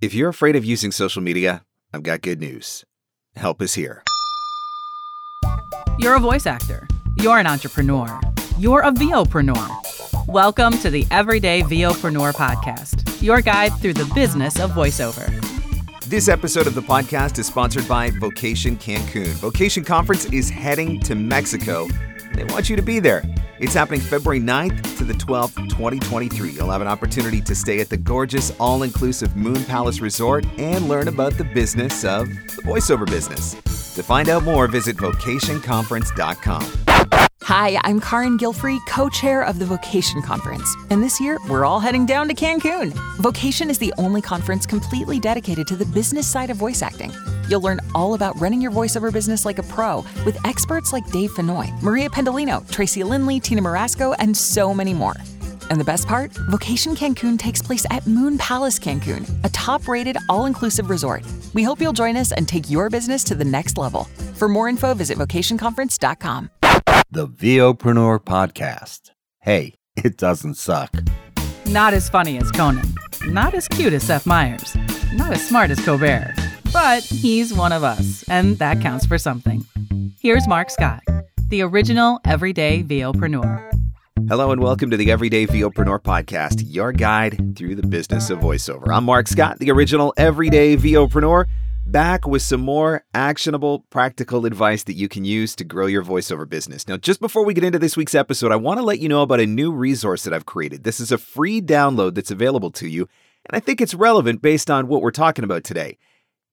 [0.00, 2.84] If you're afraid of using social media, I've got good news.
[3.34, 4.04] Help is here.
[5.98, 6.86] You're a voice actor.
[7.16, 8.20] You're an entrepreneur.
[8.60, 10.28] You're a VOpreneur.
[10.28, 15.26] Welcome to the Everyday VOpreneur podcast, your guide through the business of voiceover.
[16.04, 19.26] This episode of the podcast is sponsored by Vocation Cancun.
[19.38, 21.88] Vocation Conference is heading to Mexico.
[22.38, 23.24] They want you to be there.
[23.58, 26.52] It's happening February 9th to the 12th, 2023.
[26.52, 30.88] You'll have an opportunity to stay at the gorgeous all inclusive Moon Palace Resort and
[30.88, 33.54] learn about the business of the voiceover business.
[33.94, 37.27] To find out more, visit vocationconference.com.
[37.48, 40.76] Hi, I'm Karin Gilfrey, co chair of the Vocation Conference.
[40.90, 42.92] And this year, we're all heading down to Cancun.
[43.22, 47.10] Vocation is the only conference completely dedicated to the business side of voice acting.
[47.48, 51.30] You'll learn all about running your voiceover business like a pro with experts like Dave
[51.30, 55.16] Fenoy, Maria Pendolino, Tracy Lindley, Tina Morasco, and so many more.
[55.70, 56.32] And the best part?
[56.50, 61.24] Vocation Cancun takes place at Moon Palace Cancun, a top rated all inclusive resort.
[61.54, 64.04] We hope you'll join us and take your business to the next level.
[64.34, 66.50] For more info, visit vocationconference.com.
[67.10, 69.10] The VOpreneur Podcast.
[69.40, 70.92] Hey, it doesn't suck.
[71.66, 72.84] Not as funny as Conan,
[73.26, 74.76] not as cute as Seth Meyers,
[75.14, 76.34] not as smart as Colbert,
[76.72, 79.64] but he's one of us, and that counts for something.
[80.20, 81.02] Here's Mark Scott,
[81.48, 83.64] the original everyday VOpreneur.
[84.28, 88.88] Hello and welcome to the Everyday VOpreneur podcast, your guide through the business of voiceover.
[88.94, 91.46] I'm Mark Scott, the original everyday VOpreneur,
[91.90, 96.46] back with some more actionable, practical advice that you can use to grow your voiceover
[96.46, 96.86] business.
[96.86, 99.22] Now, just before we get into this week's episode, I want to let you know
[99.22, 100.84] about a new resource that I've created.
[100.84, 103.08] This is a free download that's available to you,
[103.46, 105.96] and I think it's relevant based on what we're talking about today.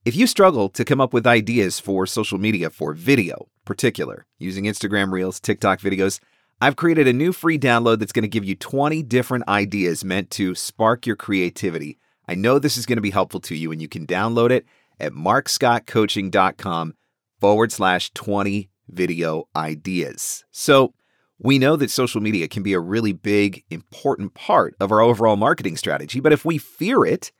[0.05, 4.63] If you struggle to come up with ideas for social media for video, particular, using
[4.63, 6.21] Instagram Reels, TikTok videos,
[6.61, 10.29] I've created a new free download that's going to give you 20 different ideas meant
[10.31, 11.99] to spark your creativity.
[12.25, 14.65] I know this is going to be helpful to you, and you can download it
[14.99, 16.93] at markscottcoaching.com
[17.39, 20.45] forward slash 20 video ideas.
[20.51, 20.93] So,
[21.37, 25.35] we know that social media can be a really big, important part of our overall
[25.35, 27.31] marketing strategy, but if we fear it,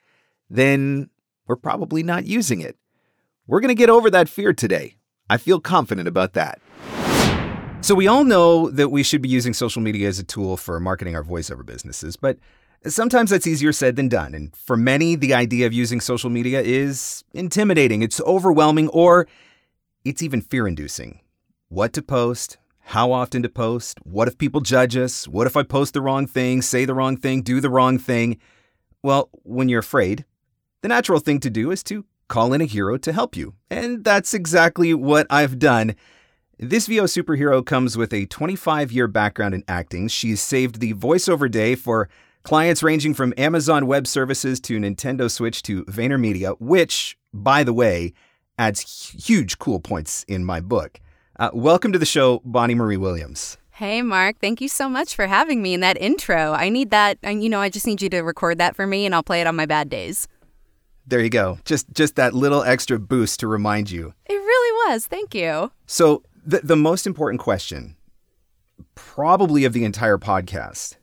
[0.49, 1.09] then
[1.47, 2.77] we're probably not using it.
[3.47, 4.97] We're going to get over that fear today.
[5.29, 6.59] I feel confident about that.
[7.81, 10.79] So, we all know that we should be using social media as a tool for
[10.79, 12.37] marketing our voiceover businesses, but
[12.87, 14.33] sometimes that's easier said than done.
[14.33, 19.27] And for many, the idea of using social media is intimidating, it's overwhelming, or
[20.03, 21.21] it's even fear inducing.
[21.69, 25.63] What to post, how often to post, what if people judge us, what if I
[25.63, 28.37] post the wrong thing, say the wrong thing, do the wrong thing.
[29.01, 30.25] Well, when you're afraid,
[30.81, 33.55] the natural thing to do is to call in a hero to help you.
[33.69, 35.95] And that's exactly what I've done.
[36.57, 40.07] This VO superhero comes with a 25 year background in acting.
[40.07, 42.07] She's saved the voiceover day for
[42.45, 48.13] clients ranging from Amazon Web Services to Nintendo Switch to VaynerMedia, which, by the way,
[48.59, 51.01] adds huge cool points in my book.
[51.39, 53.57] Uh, welcome to the show, Bonnie Marie Williams.
[53.71, 54.37] Hey, Mark.
[54.39, 56.53] Thank you so much for having me in that intro.
[56.53, 57.17] I need that.
[57.23, 59.47] You know, I just need you to record that for me and I'll play it
[59.47, 60.27] on my bad days.
[61.07, 61.59] There you go.
[61.65, 64.13] Just just that little extra boost to remind you.
[64.27, 65.05] It really was.
[65.05, 65.71] Thank you.
[65.85, 67.95] So, the the most important question
[68.95, 70.95] probably of the entire podcast.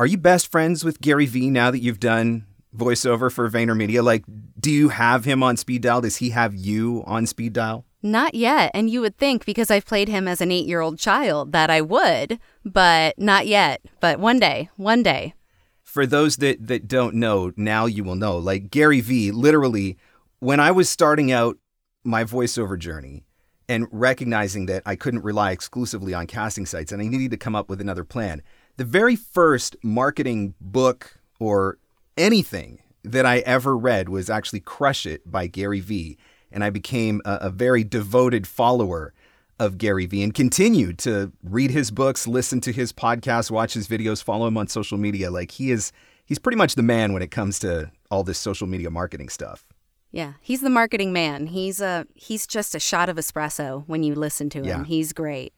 [0.00, 4.02] Are you best friends with Gary Vee now that you've done voiceover for VaynerMedia?
[4.02, 4.24] Like,
[4.58, 6.00] do you have him on speed dial?
[6.00, 7.84] Does he have you on speed dial?
[8.02, 8.70] Not yet.
[8.72, 11.68] And you would think because I've played him as an eight year old child that
[11.68, 13.82] I would, but not yet.
[14.00, 15.34] But one day, one day.
[15.82, 18.38] For those that, that don't know, now you will know.
[18.38, 19.98] Like Gary Vee, literally,
[20.38, 21.58] when I was starting out
[22.04, 23.26] my voiceover journey
[23.68, 27.54] and recognizing that I couldn't rely exclusively on casting sites and I needed to come
[27.54, 28.40] up with another plan,
[28.80, 31.76] the very first marketing book or
[32.16, 36.16] anything that I ever read was actually Crush It by Gary Vee.
[36.50, 39.12] And I became a, a very devoted follower
[39.58, 43.86] of Gary Vee and continued to read his books, listen to his podcasts, watch his
[43.86, 45.30] videos, follow him on social media.
[45.30, 45.92] Like he is,
[46.24, 49.66] he's pretty much the man when it comes to all this social media marketing stuff.
[50.10, 51.48] Yeah, he's the marketing man.
[51.48, 54.64] He's a he's just a shot of espresso when you listen to him.
[54.64, 54.84] Yeah.
[54.84, 55.52] He's great.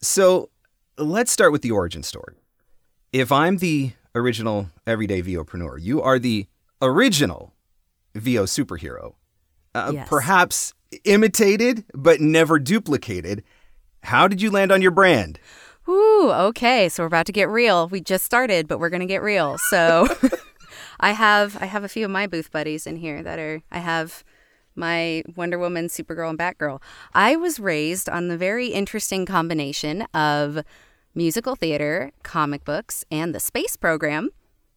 [0.00, 0.50] So
[0.96, 2.36] let's start with the origin story.
[3.14, 6.48] If I'm the original everyday VOpreneur, you are the
[6.82, 7.54] original
[8.16, 9.14] VO superhero.
[9.72, 10.08] Uh, Yes.
[10.08, 10.74] Perhaps
[11.04, 13.44] imitated, but never duplicated.
[14.02, 15.38] How did you land on your brand?
[15.88, 16.88] Ooh, okay.
[16.88, 17.86] So we're about to get real.
[17.86, 19.58] We just started, but we're gonna get real.
[19.58, 20.08] So
[20.98, 23.78] I have I have a few of my booth buddies in here that are I
[23.78, 24.24] have
[24.74, 26.82] my Wonder Woman, Supergirl, and Batgirl.
[27.14, 30.64] I was raised on the very interesting combination of
[31.14, 34.30] musical theater, comic books, and the space program.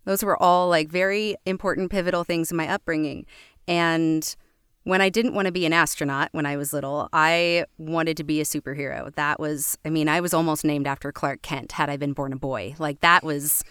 [0.06, 3.26] Those were all like very important, pivotal things in my upbringing.
[3.68, 4.36] And
[4.84, 8.24] when I didn't want to be an astronaut when I was little, I wanted to
[8.24, 9.14] be a superhero.
[9.16, 12.32] That was, I mean, I was almost named after Clark Kent had I been born
[12.32, 12.76] a boy.
[12.80, 13.66] Like that was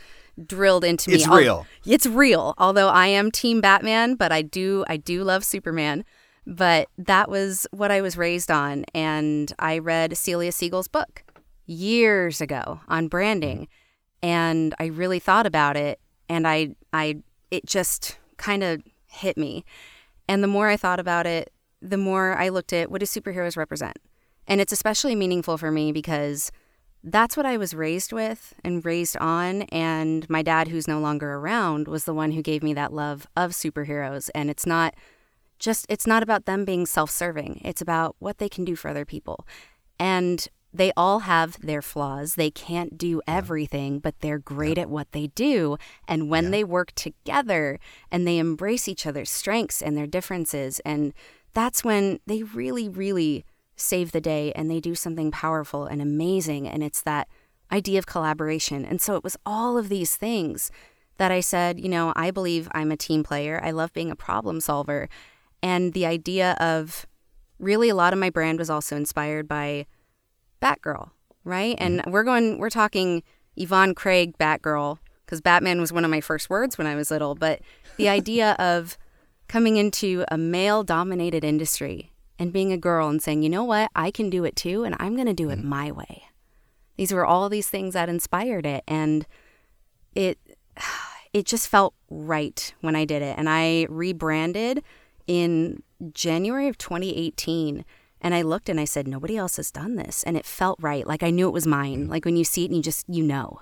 [0.44, 1.16] drilled into me.
[1.16, 1.66] It's real.
[1.86, 2.54] It's real.
[2.58, 6.04] Although I am team Batman, but I do I do love Superman.
[6.46, 11.24] But that was what I was raised on and I read Celia Siegel's book
[11.66, 13.68] years ago on branding
[14.22, 19.64] and I really thought about it and I I it just kind of hit me.
[20.28, 23.56] And the more I thought about it, the more I looked at what do superheroes
[23.56, 23.96] represent?
[24.46, 26.52] And it's especially meaningful for me because
[27.02, 29.62] that's what I was raised with and raised on.
[29.62, 33.26] And my dad, who's no longer around, was the one who gave me that love
[33.36, 34.28] of superheroes.
[34.34, 34.94] And it's not
[35.58, 38.88] just, it's not about them being self serving, it's about what they can do for
[38.88, 39.46] other people.
[39.98, 40.46] And
[40.76, 42.34] they all have their flaws.
[42.34, 45.76] They can't do everything, but they're great at what they do.
[46.06, 47.78] And when they work together
[48.10, 51.12] and they embrace each other's strengths and their differences, and
[51.54, 53.44] that's when they really, really
[53.76, 56.68] save the day and they do something powerful and amazing.
[56.68, 57.28] And it's that
[57.70, 58.84] idea of collaboration.
[58.84, 60.70] And so it was all of these things
[61.18, 63.60] that I said, you know, I believe I'm a team player.
[63.62, 65.08] I love being a problem solver.
[65.62, 67.06] And the idea of
[67.58, 69.86] really a lot of my brand was also inspired by
[70.60, 71.10] Batgirl,
[71.44, 71.76] right?
[71.78, 72.10] And mm-hmm.
[72.10, 73.22] we're going, we're talking
[73.56, 77.34] Yvonne Craig Batgirl, because Batman was one of my first words when I was little.
[77.34, 77.60] But
[77.96, 78.96] the idea of
[79.48, 83.90] coming into a male dominated industry and being a girl and saying, you know what,
[83.94, 85.68] I can do it too, and I'm going to do it mm-hmm.
[85.68, 86.24] my way.
[86.96, 88.82] These were all these things that inspired it.
[88.86, 89.26] And
[90.14, 90.38] it,
[91.32, 93.36] it just felt right when I did it.
[93.38, 94.82] And I rebranded
[95.26, 95.82] in
[96.12, 97.84] January of 2018
[98.20, 100.22] and I looked and I said, nobody else has done this.
[100.22, 101.06] And it felt right.
[101.06, 102.08] Like I knew it was mine.
[102.08, 103.60] Like when you see it and you just, you know.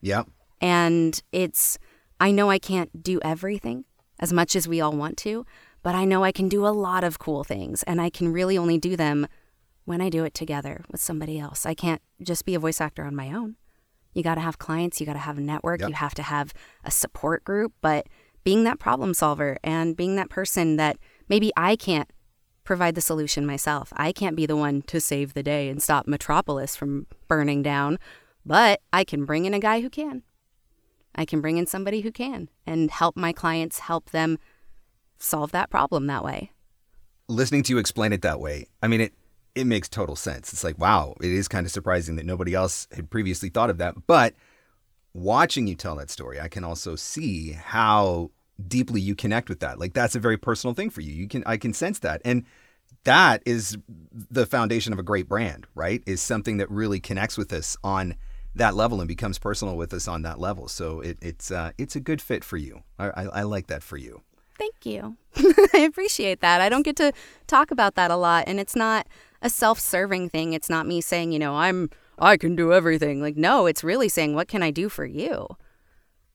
[0.00, 0.28] Yep.
[0.60, 1.78] And it's,
[2.20, 3.84] I know I can't do everything
[4.18, 5.44] as much as we all want to,
[5.82, 7.82] but I know I can do a lot of cool things.
[7.84, 9.26] And I can really only do them
[9.84, 11.64] when I do it together with somebody else.
[11.66, 13.56] I can't just be a voice actor on my own.
[14.14, 15.88] You got to have clients, you got to have a network, Yep.
[15.88, 16.52] you have to have
[16.84, 17.72] a support group.
[17.80, 18.06] But
[18.42, 20.98] being that problem solver and being that person that
[21.28, 22.10] maybe I can't
[22.68, 23.94] provide the solution myself.
[23.96, 27.98] I can't be the one to save the day and stop Metropolis from burning down,
[28.44, 30.22] but I can bring in a guy who can.
[31.14, 34.38] I can bring in somebody who can and help my clients help them
[35.18, 36.52] solve that problem that way.
[37.26, 39.14] listening to you explain it that way, I mean it
[39.54, 40.52] it makes total sense.
[40.52, 43.78] It's like, wow, it is kind of surprising that nobody else had previously thought of
[43.78, 43.94] that.
[44.06, 44.34] But
[45.14, 48.30] watching you tell that story, I can also see how
[48.66, 49.78] deeply you connect with that.
[49.78, 51.12] Like that's a very personal thing for you.
[51.12, 52.20] You can I can sense that.
[52.24, 52.44] And
[53.04, 53.78] that is
[54.12, 56.02] the foundation of a great brand, right?
[56.06, 58.16] Is something that really connects with us on
[58.54, 60.68] that level and becomes personal with us on that level.
[60.68, 62.82] So it, it's uh, it's a good fit for you.
[62.98, 64.22] I, I, I like that for you.
[64.58, 65.16] Thank you.
[65.74, 66.60] I appreciate that.
[66.60, 67.12] I don't get to
[67.46, 69.06] talk about that a lot and it's not
[69.40, 70.52] a self-serving thing.
[70.52, 73.22] It's not me saying, you know, I'm I can do everything.
[73.22, 75.46] Like no, it's really saying what can I do for you?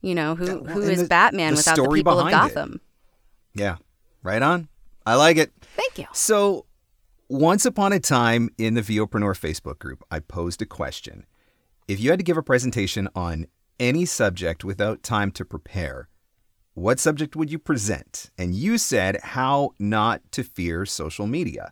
[0.04, 2.52] You know, who Yeah, well, who is the- Batman the without the people of behind
[2.52, 2.54] it.
[2.54, 2.82] Gotham?
[3.56, 3.78] Yeah,
[4.22, 4.68] right on.
[5.06, 5.52] I like it.
[5.76, 6.06] Thank you.
[6.14, 6.66] So,
[7.30, 11.26] once upon a time in the VOpreneur Facebook group, I posed a question.
[11.88, 13.48] If you had to give a presentation on
[13.80, 16.10] any subject without time to prepare,
[16.74, 18.30] what subject would you present?
[18.38, 21.72] And you said how not to fear social media.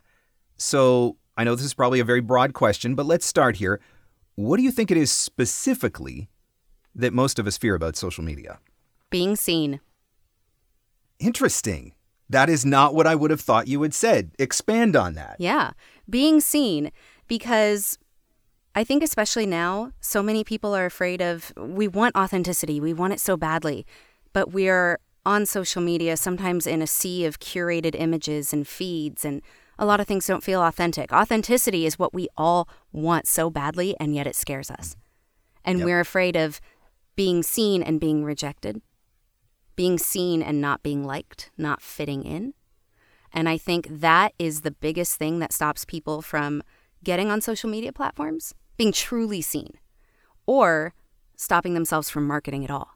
[0.58, 3.79] So, I know this is probably a very broad question, but let's start here.
[4.36, 6.29] What do you think it is specifically
[6.95, 8.60] that most of us fear about social media?
[9.10, 9.79] Being seen.
[11.19, 11.93] Interesting.
[12.29, 14.31] That is not what I would have thought you had said.
[14.39, 15.36] Expand on that.
[15.38, 15.71] Yeah,
[16.10, 16.91] being seen
[17.27, 17.98] because
[18.74, 23.13] I think especially now, so many people are afraid of we want authenticity, we want
[23.13, 23.86] it so badly,
[24.33, 29.41] but we're on social media sometimes in a sea of curated images and feeds and
[29.77, 31.12] a lot of things don't feel authentic.
[31.12, 34.95] Authenticity is what we all want so badly and yet it scares us.
[35.63, 35.86] And Yep.
[35.86, 36.60] we're afraid of
[37.22, 38.82] being seen and being rejected,
[39.75, 42.51] being seen and not being liked, not fitting in.
[43.32, 46.63] And I think that is the biggest thing that stops people from
[47.04, 49.78] getting on social media platforms, being truly seen,
[50.48, 50.96] or
[51.38, 52.90] stopping themselves from marketing at all.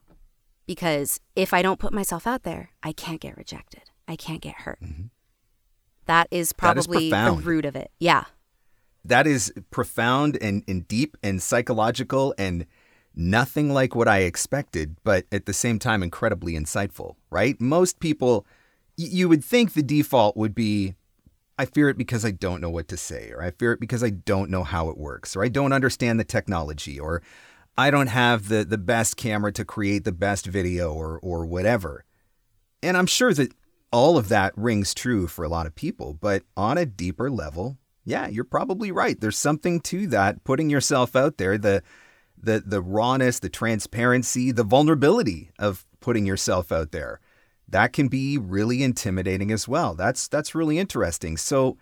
[0.65, 3.83] Because if I don't put myself out there, I can't get rejected.
[4.07, 4.81] I can't get hurt.
[4.81, 5.03] Mm-hmm.
[6.07, 7.91] That is That is probably the root of it.
[7.99, 8.23] Yeah.
[9.03, 12.65] that is profound and, and deep and psychological and
[13.15, 17.59] nothing like what I expected, but at the same time, incredibly insightful, right?
[17.59, 18.45] Most people,
[18.97, 20.95] y- you would think the default would be
[21.57, 24.03] I fear it because I don't know what to say, or I fear it because
[24.03, 27.21] I don't know how it works, or I don't understand the technology, or
[27.77, 32.03] I don't have the the best camera to create the best video or or whatever.
[32.83, 33.53] And I'm sure that
[33.91, 37.77] all of that rings true for a lot of people, but on a deeper level,
[38.03, 39.19] yeah, you're probably right.
[39.19, 41.81] There's something to that putting yourself out there, the
[42.45, 47.19] the the rawness, the transparency, the vulnerability of putting yourself out there.
[47.67, 49.95] That can be really intimidating as well.
[49.95, 51.35] That's that's really interesting.
[51.37, 51.77] So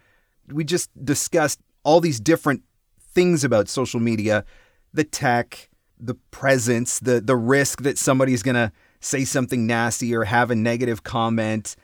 [0.47, 2.63] we just discussed all these different
[2.99, 4.45] things about social media,
[4.93, 10.23] the tech, the presence, the the risk that somebody's going to say something nasty or
[10.23, 11.75] have a negative comment,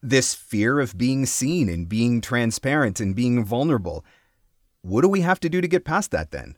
[0.00, 4.04] this fear of being seen and being transparent and being vulnerable.
[4.82, 6.56] What do we have to do to get past that then?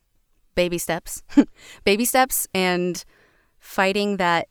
[0.54, 1.22] Baby steps.
[1.84, 3.04] Baby steps and
[3.58, 4.48] fighting that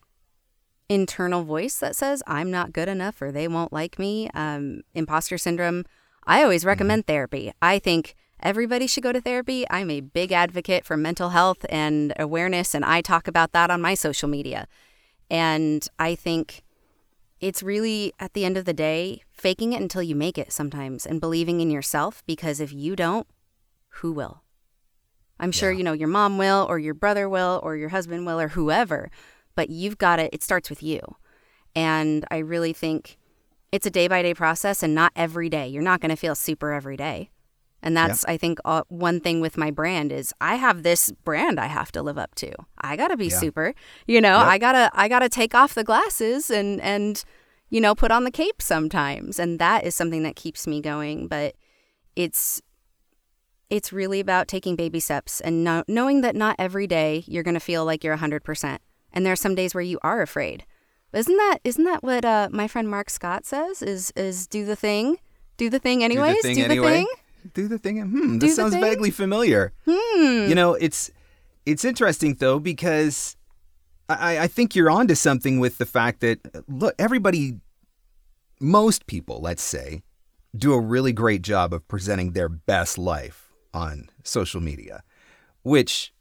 [0.89, 4.29] internal voice that says I'm not good enough or they won't like me.
[4.33, 5.85] Um, imposter syndrome.
[6.25, 7.13] I always recommend mm-hmm.
[7.13, 7.51] therapy.
[7.61, 9.65] I think everybody should go to therapy.
[9.69, 13.81] I'm a big advocate for mental health and awareness, and I talk about that on
[13.81, 14.67] my social media.
[15.29, 16.63] And I think
[17.39, 21.05] it's really, at the end of the day, faking it until you make it sometimes
[21.05, 23.27] and believing in yourself because if you don't,
[23.95, 24.40] who will?
[25.41, 25.79] I'm sure, yeah.
[25.79, 29.09] you know, your mom will, or your brother will, or your husband will, or whoever
[29.55, 30.99] but you've got it, it starts with you.
[31.75, 33.17] And I really think
[33.71, 35.67] it's a day by day process and not every day.
[35.67, 37.29] You're not going to feel super every day.
[37.83, 41.59] And that's, I think, uh, one thing with my brand is I have this brand
[41.59, 42.51] I have to live up to.
[42.79, 43.39] I gotta be yeah.
[43.39, 43.73] super,
[44.05, 44.37] you know.
[44.37, 44.47] Yep.
[44.47, 47.23] I gotta, I gotta take off the glasses and and
[47.71, 51.27] you know put on the cape sometimes, and that is something that keeps me going.
[51.27, 51.55] But
[52.15, 52.61] it's
[53.71, 57.59] it's really about taking baby steps and know, knowing that not every day you're gonna
[57.59, 58.81] feel like you're hundred percent
[59.13, 60.65] and there are some days where you are afraid.
[61.13, 63.81] Isn't that isn't that what uh, my friend Mark Scott says?
[63.81, 65.17] Is is do the thing,
[65.57, 66.55] do the thing anyways, do the thing.
[66.55, 66.85] Do anyway.
[66.85, 67.07] the thing.
[67.53, 68.01] Do the thing.
[68.01, 68.81] Hmm, this sounds thing?
[68.81, 69.73] vaguely familiar.
[69.89, 70.47] Hmm.
[70.47, 71.09] You know, it's
[71.65, 73.35] it's interesting though because
[74.09, 77.59] I, I think you're onto something with the fact that look, everybody,
[78.59, 80.03] most people, let's say,
[80.55, 83.40] do a really great job of presenting their best life
[83.73, 85.03] on social media,
[85.63, 86.13] which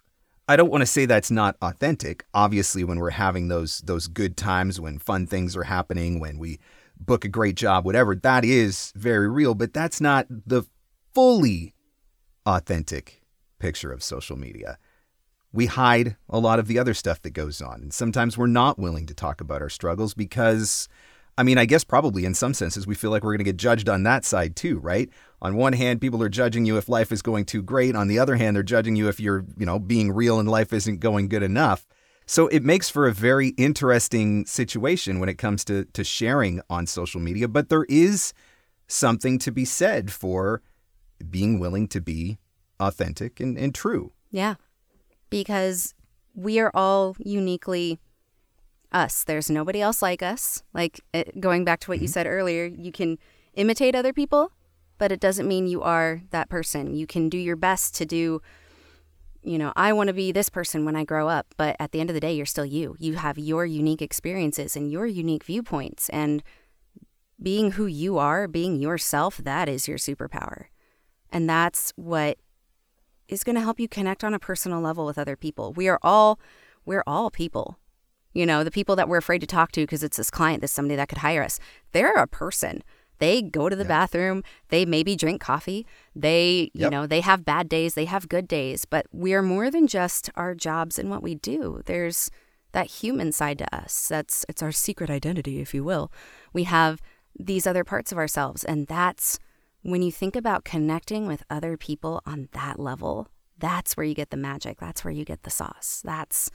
[0.49, 2.25] I don't want to say that's not authentic.
[2.35, 6.59] Obviously, when we're having those those good times, when fun things are happening, when we
[6.99, 10.64] book a great job, whatever, that is very real, but that's not the
[11.14, 11.75] fully
[12.47, 13.23] authentic
[13.59, 14.78] picture of social media.
[15.52, 18.78] We hide a lot of the other stuff that goes on, and sometimes we're not
[18.78, 20.88] willing to talk about our struggles because
[21.38, 23.57] I mean, I guess probably in some senses we feel like we're going to get
[23.57, 25.09] judged on that side too, right?
[25.42, 27.97] On one hand, people are judging you if life is going too great.
[27.97, 30.73] On the other hand, they're judging you if you're, you know, being real and life
[30.73, 31.87] isn't going good enough.
[32.26, 36.87] So it makes for a very interesting situation when it comes to to sharing on
[36.87, 38.32] social media, but there is
[38.87, 40.62] something to be said for
[41.28, 42.38] being willing to be
[42.78, 44.12] authentic and, and true.
[44.30, 44.54] Yeah.
[45.28, 45.94] Because
[46.35, 47.99] we are all uniquely
[48.92, 49.25] us.
[49.25, 50.62] There's nobody else like us.
[50.73, 51.00] Like
[51.38, 52.12] going back to what you mm-hmm.
[52.12, 53.18] said earlier, you can
[53.54, 54.52] imitate other people,
[55.00, 56.95] but it doesn't mean you are that person.
[56.95, 58.42] You can do your best to do,
[59.42, 62.00] you know, I want to be this person when I grow up, but at the
[62.00, 62.97] end of the day, you're still you.
[62.99, 66.11] You have your unique experiences and your unique viewpoints.
[66.11, 66.42] And
[67.42, 70.64] being who you are, being yourself, that is your superpower.
[71.30, 72.37] And that's what
[73.26, 75.73] is going to help you connect on a personal level with other people.
[75.73, 76.38] We are all
[76.85, 77.78] we're all people.
[78.35, 80.73] You know, the people that we're afraid to talk to because it's this client, this
[80.73, 81.59] somebody that could hire us.
[81.92, 82.83] They're a person.
[83.21, 85.87] They go to the bathroom, they maybe drink coffee,
[86.17, 86.91] they, you yep.
[86.91, 90.55] know, they have bad days, they have good days, but we're more than just our
[90.55, 91.83] jobs and what we do.
[91.87, 92.31] There's
[92.73, 94.09] that human side to us.
[94.09, 96.11] That's it's our secret identity, if you will.
[96.53, 97.00] We have
[97.39, 99.39] these other parts of ourselves and that's
[99.83, 104.31] when you think about connecting with other people on that level, that's where you get
[104.31, 104.79] the magic.
[104.79, 106.03] That's where you get the sauce.
[106.05, 106.50] That's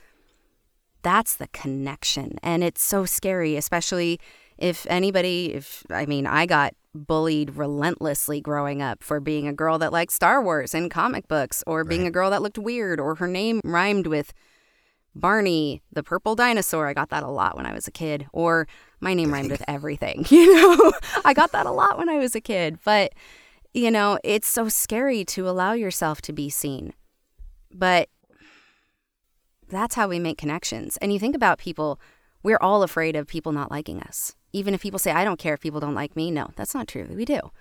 [1.02, 2.40] that's the connection.
[2.42, 4.20] And it's so scary, especially
[4.58, 9.78] if anybody, if I mean, I got bullied relentlessly growing up for being a girl
[9.80, 12.08] that liked Star Wars and comic books, or being right.
[12.08, 14.34] a girl that looked weird, or her name rhymed with
[15.16, 16.88] Barney, the purple dinosaur.
[16.88, 18.28] I got that a lot when I was a kid.
[18.34, 18.68] Or
[19.00, 20.26] my name rhymed with everything.
[20.36, 20.92] You know,
[21.24, 22.78] I got that a lot when I was a kid.
[22.84, 23.14] But,
[23.74, 26.94] you know, it's so scary to allow yourself to be seen.
[27.72, 28.10] But
[29.70, 30.98] that's how we make connections.
[30.98, 32.00] And you think about people,
[32.44, 34.36] we're all afraid of people not liking us.
[34.56, 36.32] Even if people say, I don't care if people don't like me.
[36.32, 37.08] No, that's not true.
[37.10, 37.52] We do.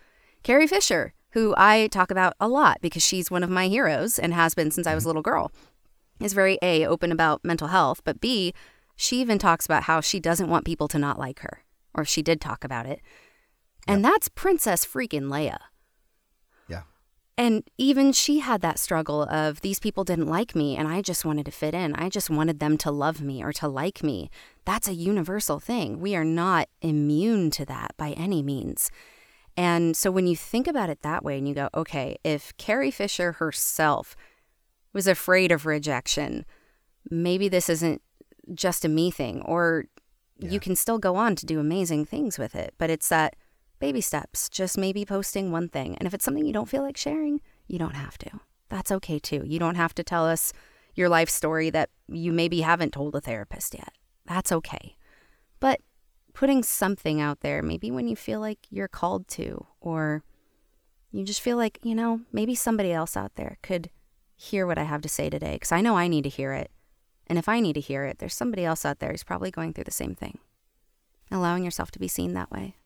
[0.44, 4.32] Carrie Fisher, who I talk about a lot because she's one of my heroes and
[4.32, 5.08] has been since I was a mm-hmm.
[5.08, 5.52] little girl,
[6.20, 8.54] is very A, open about mental health, but B,
[8.94, 12.08] she even talks about how she doesn't want people to not like her, or if
[12.08, 13.00] she did talk about it.
[13.88, 14.12] And yep.
[14.12, 15.58] that's Princess freaking Leia.
[17.36, 21.24] And even she had that struggle of these people didn't like me and I just
[21.24, 21.94] wanted to fit in.
[21.94, 24.30] I just wanted them to love me or to like me.
[24.64, 25.98] That's a universal thing.
[25.98, 28.90] We are not immune to that by any means.
[29.56, 32.90] And so when you think about it that way and you go, okay, if Carrie
[32.90, 34.16] Fisher herself
[34.92, 36.44] was afraid of rejection,
[37.10, 38.02] maybe this isn't
[38.52, 39.86] just a me thing, or
[40.38, 40.50] yeah.
[40.50, 42.74] you can still go on to do amazing things with it.
[42.78, 43.36] But it's that
[43.78, 45.96] baby steps, just maybe posting one thing.
[45.96, 48.30] And if it's something you don't feel like sharing, you don't have to.
[48.68, 49.42] That's okay too.
[49.44, 50.52] You don't have to tell us
[50.94, 53.92] your life story that you maybe haven't told a therapist yet.
[54.26, 54.96] That's okay.
[55.60, 55.80] But
[56.32, 60.22] putting something out there, maybe when you feel like you're called to, or
[61.10, 63.90] you just feel like, you know, maybe somebody else out there could
[64.36, 66.70] hear what I have to say today, because I know I need to hear it.
[67.26, 69.72] And if I need to hear it, there's somebody else out there who's probably going
[69.72, 70.38] through the same thing.
[71.30, 72.76] Allowing yourself to be seen that way.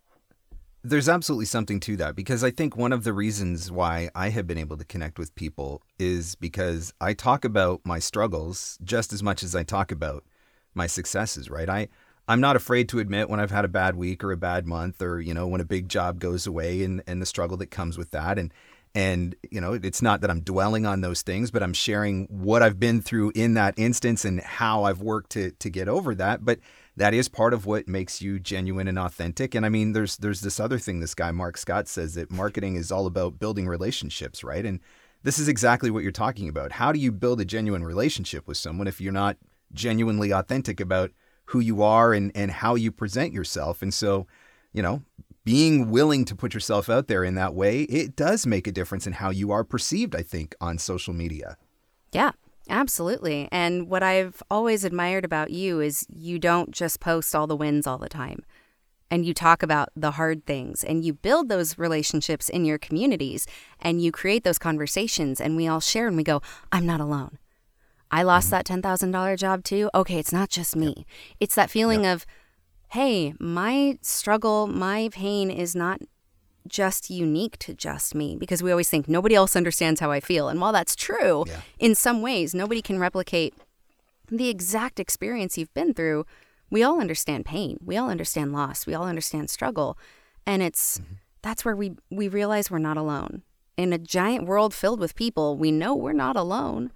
[0.84, 4.46] There's absolutely something to that because I think one of the reasons why I have
[4.46, 9.22] been able to connect with people is because I talk about my struggles just as
[9.22, 10.24] much as I talk about
[10.74, 11.68] my successes, right?
[11.68, 11.88] I
[12.28, 15.00] I'm not afraid to admit when I've had a bad week or a bad month
[15.00, 17.96] or, you know, when a big job goes away and, and the struggle that comes
[17.96, 18.38] with that.
[18.38, 18.52] And,
[18.94, 22.62] and, you know, it's not that I'm dwelling on those things, but I'm sharing what
[22.62, 26.44] I've been through in that instance and how I've worked to, to get over that.
[26.44, 26.58] But
[26.98, 29.54] that is part of what makes you genuine and authentic.
[29.54, 32.76] And I mean, there's, there's this other thing this guy, Mark Scott, says that marketing
[32.76, 34.64] is all about building relationships, right?
[34.64, 34.80] And
[35.22, 36.72] this is exactly what you're talking about.
[36.72, 39.36] How do you build a genuine relationship with someone if you're not
[39.72, 41.10] genuinely authentic about
[41.46, 43.80] who you are and, and how you present yourself.
[43.80, 44.26] And so,
[44.72, 45.02] you know,
[45.44, 49.06] being willing to put yourself out there in that way, it does make a difference
[49.06, 51.56] in how you are perceived, I think, on social media.
[52.12, 52.32] Yeah,
[52.68, 53.48] absolutely.
[53.50, 57.86] And what I've always admired about you is you don't just post all the wins
[57.86, 58.44] all the time.
[59.10, 63.46] And you talk about the hard things and you build those relationships in your communities
[63.80, 67.38] and you create those conversations and we all share and we go, I'm not alone.
[68.10, 68.80] I lost mm-hmm.
[68.80, 69.90] that $10,000 job too.
[69.94, 70.94] Okay, it's not just me.
[70.96, 71.06] Yep.
[71.40, 72.16] It's that feeling yep.
[72.16, 72.26] of,
[72.90, 76.00] hey, my struggle, my pain is not
[76.68, 80.48] just unique to just me because we always think nobody else understands how I feel.
[80.48, 81.60] And while that's true, yeah.
[81.78, 83.54] in some ways, nobody can replicate
[84.30, 86.26] the exact experience you've been through.
[86.70, 87.78] We all understand pain.
[87.84, 88.86] We all understand loss.
[88.86, 89.98] We all understand struggle.
[90.46, 91.14] And it's mm-hmm.
[91.42, 93.42] that's where we we realize we're not alone.
[93.76, 96.92] In a giant world filled with people, we know we're not alone.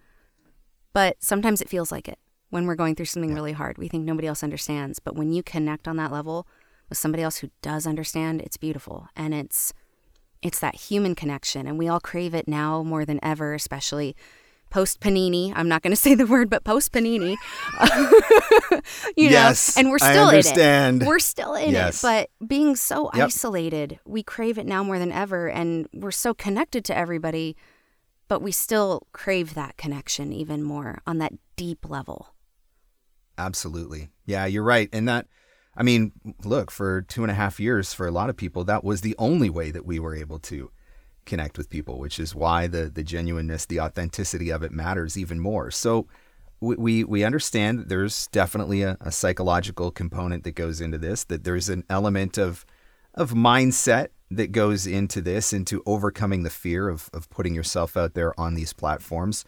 [0.92, 2.18] But sometimes it feels like it
[2.50, 3.36] when we're going through something yeah.
[3.36, 3.78] really hard.
[3.78, 4.98] We think nobody else understands.
[4.98, 6.46] But when you connect on that level
[6.92, 9.08] with somebody else who does understand, it's beautiful.
[9.16, 9.72] And it's
[10.42, 11.66] it's that human connection.
[11.66, 14.16] And we all crave it now more than ever, especially
[14.70, 15.52] post panini.
[15.54, 17.36] I'm not going to say the word, but post panini.
[19.16, 21.06] you yes, know, and we're still in it.
[21.06, 22.02] We're still in yes.
[22.02, 23.26] it, but being so yep.
[23.26, 27.56] isolated, we crave it now more than ever, and we're so connected to everybody
[28.32, 32.28] but we still crave that connection even more on that deep level.
[33.36, 34.08] Absolutely.
[34.24, 34.88] Yeah, you're right.
[34.90, 35.26] And that,
[35.76, 36.12] I mean,
[36.44, 39.14] look, for two and a half years, for a lot of people, that was the
[39.18, 40.70] only way that we were able to
[41.24, 45.40] connect with people, which is why the the genuineness, the authenticity of it matters even
[45.40, 45.70] more.
[45.70, 46.06] So
[46.60, 51.24] we we, we understand that there's definitely a, a psychological component that goes into this,
[51.24, 52.66] that there's an element of
[53.14, 58.14] of mindset that goes into this, into overcoming the fear of, of putting yourself out
[58.14, 59.44] there on these platforms.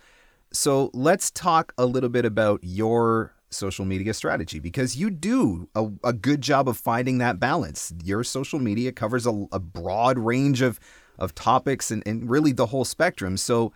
[0.52, 5.88] So let's talk a little bit about your social media strategy because you do a,
[6.02, 7.92] a good job of finding that balance.
[8.02, 10.78] Your social media covers a, a broad range of,
[11.18, 13.36] of topics and, and really the whole spectrum.
[13.36, 13.72] So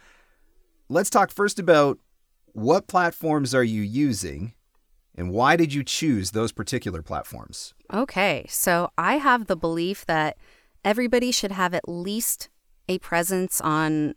[0.88, 1.98] let's talk first about
[2.52, 4.54] what platforms are you using
[5.16, 7.74] and why did you choose those particular platforms?
[7.92, 10.36] Okay, so I have the belief that
[10.84, 12.48] everybody should have at least
[12.88, 14.14] a presence on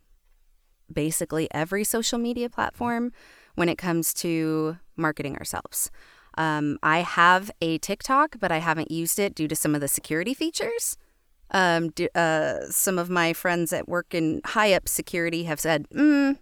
[0.92, 3.12] basically every social media platform
[3.54, 5.90] when it comes to marketing ourselves.
[6.38, 9.88] Um, I have a TikTok, but I haven't used it due to some of the
[9.88, 10.96] security features.
[11.50, 15.86] Um, do, uh, some of my friends at work in high up security have said,
[15.90, 16.38] mm,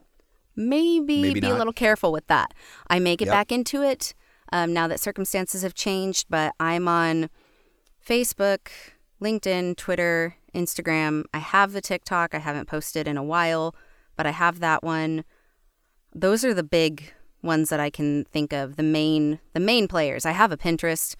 [0.54, 1.56] maybe, maybe, be not.
[1.56, 2.54] a little careful with that.
[2.88, 3.34] I may get yep.
[3.34, 4.14] back into it
[4.52, 7.28] um, now that circumstances have changed, but I'm on
[8.06, 8.68] Facebook,
[9.20, 11.24] LinkedIn, Twitter, Instagram.
[11.34, 12.34] I have the TikTok.
[12.34, 13.74] I haven't posted in a while,
[14.16, 15.24] but I have that one.
[16.14, 18.76] Those are the big ones that I can think of.
[18.76, 20.26] The main the main players.
[20.26, 21.16] I have a Pinterest.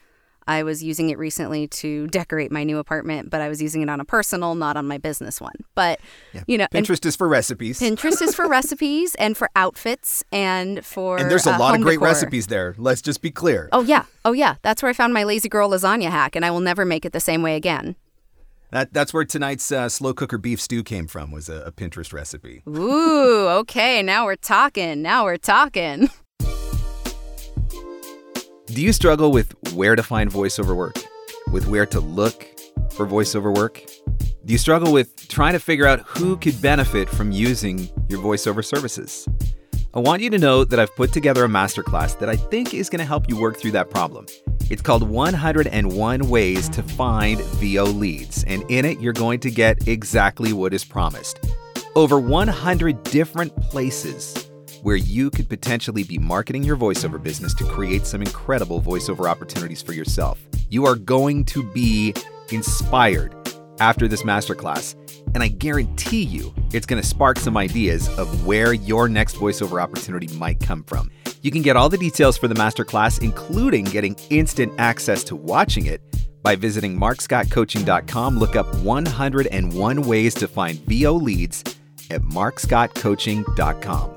[0.46, 3.90] I was using it recently to decorate my new apartment, but I was using it
[3.90, 5.54] on a personal, not on my business one.
[5.74, 6.00] But
[6.32, 6.42] yeah.
[6.46, 7.78] you know, Pinterest is for recipes.
[7.78, 11.82] Pinterest is for recipes and for outfits and for and there's a uh, lot of
[11.82, 12.08] great decor.
[12.08, 12.74] recipes there.
[12.78, 13.68] Let's just be clear.
[13.70, 14.56] Oh yeah, oh yeah.
[14.62, 17.12] That's where I found my lazy girl lasagna hack, and I will never make it
[17.12, 17.96] the same way again.
[18.72, 21.32] That that's where tonight's uh, slow cooker beef stew came from.
[21.32, 22.62] Was a, a Pinterest recipe.
[22.68, 24.02] Ooh, okay.
[24.02, 25.02] Now we're talking.
[25.02, 26.08] Now we're talking.
[28.66, 30.96] Do you struggle with where to find voiceover work?
[31.50, 32.46] With where to look
[32.92, 33.82] for voiceover work?
[34.44, 38.64] Do you struggle with trying to figure out who could benefit from using your voiceover
[38.64, 39.28] services?
[39.92, 42.88] I want you to know that I've put together a masterclass that I think is
[42.88, 44.26] going to help you work through that problem.
[44.70, 49.88] It's called 101 Ways to Find VO Leads, and in it, you're going to get
[49.88, 51.40] exactly what is promised.
[51.96, 54.48] Over 100 different places
[54.82, 59.82] where you could potentially be marketing your voiceover business to create some incredible voiceover opportunities
[59.82, 60.40] for yourself.
[60.68, 62.14] You are going to be
[62.52, 63.34] inspired
[63.80, 64.94] after this masterclass,
[65.34, 69.82] and I guarantee you it's going to spark some ideas of where your next voiceover
[69.82, 71.10] opportunity might come from.
[71.42, 75.86] You can get all the details for the masterclass, including getting instant access to watching
[75.86, 76.02] it,
[76.42, 78.38] by visiting markscottcoaching.com.
[78.38, 81.62] Look up 101 ways to find VO leads
[82.10, 84.14] at markscottcoaching.com.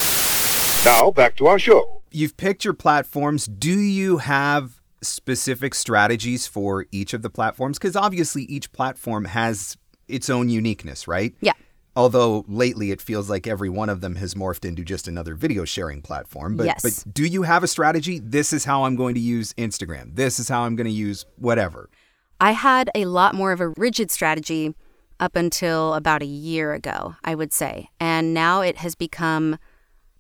[0.85, 2.01] Now, back to our show.
[2.11, 3.45] You've picked your platforms.
[3.45, 7.77] Do you have specific strategies for each of the platforms?
[7.77, 9.77] Because obviously, each platform has
[10.13, 11.34] its own uniqueness, right?
[11.41, 11.54] Yeah.
[11.95, 15.63] Although lately it feels like every one of them has morphed into just another video
[15.65, 16.58] sharing platform.
[16.58, 16.82] But, Yes.
[16.82, 18.19] but do you have a strategy?
[18.19, 20.15] This is how I'm going to use Instagram.
[20.15, 21.89] This is how I'm going to use whatever.
[22.39, 24.73] I had a lot more of a rigid strategy
[25.19, 27.89] up until about a year ago, I would say.
[27.99, 29.58] And now it has become,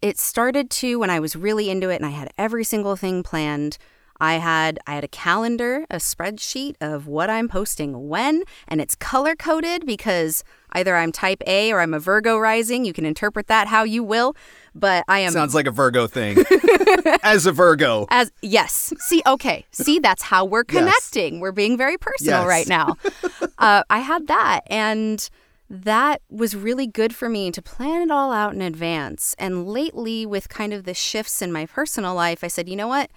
[0.01, 3.23] it started to when I was really into it and I had every single thing
[3.23, 3.77] planned.
[4.19, 8.95] I had I had a calendar, a spreadsheet of what I'm posting when, and it's
[8.95, 12.85] color coded because either I'm type A or I'm a Virgo rising.
[12.85, 14.35] You can interpret that how you will,
[14.73, 16.37] but I am Sounds like a Virgo thing.
[17.23, 18.05] As a Virgo.
[18.09, 18.93] as yes.
[18.99, 19.65] See, okay.
[19.71, 20.79] See, that's how we're Yes.
[20.79, 21.39] connecting.
[21.39, 22.47] We're being very personal Yes.
[22.47, 22.97] right now.
[23.57, 25.27] uh, I had that, and
[25.69, 29.35] that was really good for me to plan it all out in advance.
[29.39, 32.87] And lately, with kind of the shifts in my personal life, I said, you know
[32.87, 33.09] what?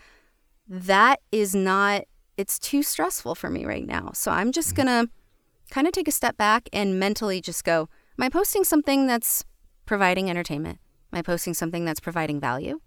[0.68, 2.04] That is not.
[2.36, 4.10] It's too stressful for me right now.
[4.14, 5.08] So I'm just gonna
[5.70, 9.44] kind of take a step back and mentally just go, am I posting something that's
[9.86, 10.78] providing entertainment?
[11.12, 12.80] Am I posting something that's providing value?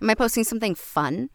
[0.00, 1.30] Am I posting something fun?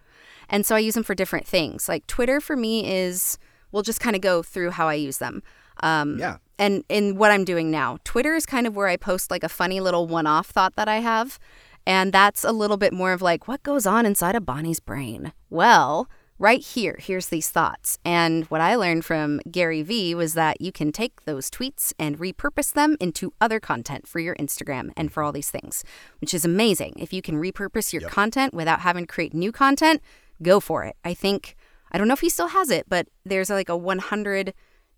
[0.49, 1.87] And so I use them for different things.
[1.87, 3.37] Like Twitter for me is,
[3.71, 5.43] we'll just kind of go through how I use them.
[5.81, 6.37] Um, Yeah.
[6.59, 9.49] And in what I'm doing now, Twitter is kind of where I post like a
[9.49, 11.39] funny little one off thought that I have.
[11.85, 15.33] And that's a little bit more of like, what goes on inside of Bonnie's brain?
[15.49, 17.99] Well, right here, here's these thoughts.
[18.03, 22.17] And what I learned from Gary Vee was that you can take those tweets and
[22.17, 25.83] repurpose them into other content for your Instagram and for all these things,
[26.19, 26.95] which is amazing.
[26.97, 30.01] If you can repurpose your content without having to create new content,
[30.41, 30.95] go for it.
[31.05, 31.55] I think,
[31.91, 34.53] I don't know if he still has it, but there's like a 100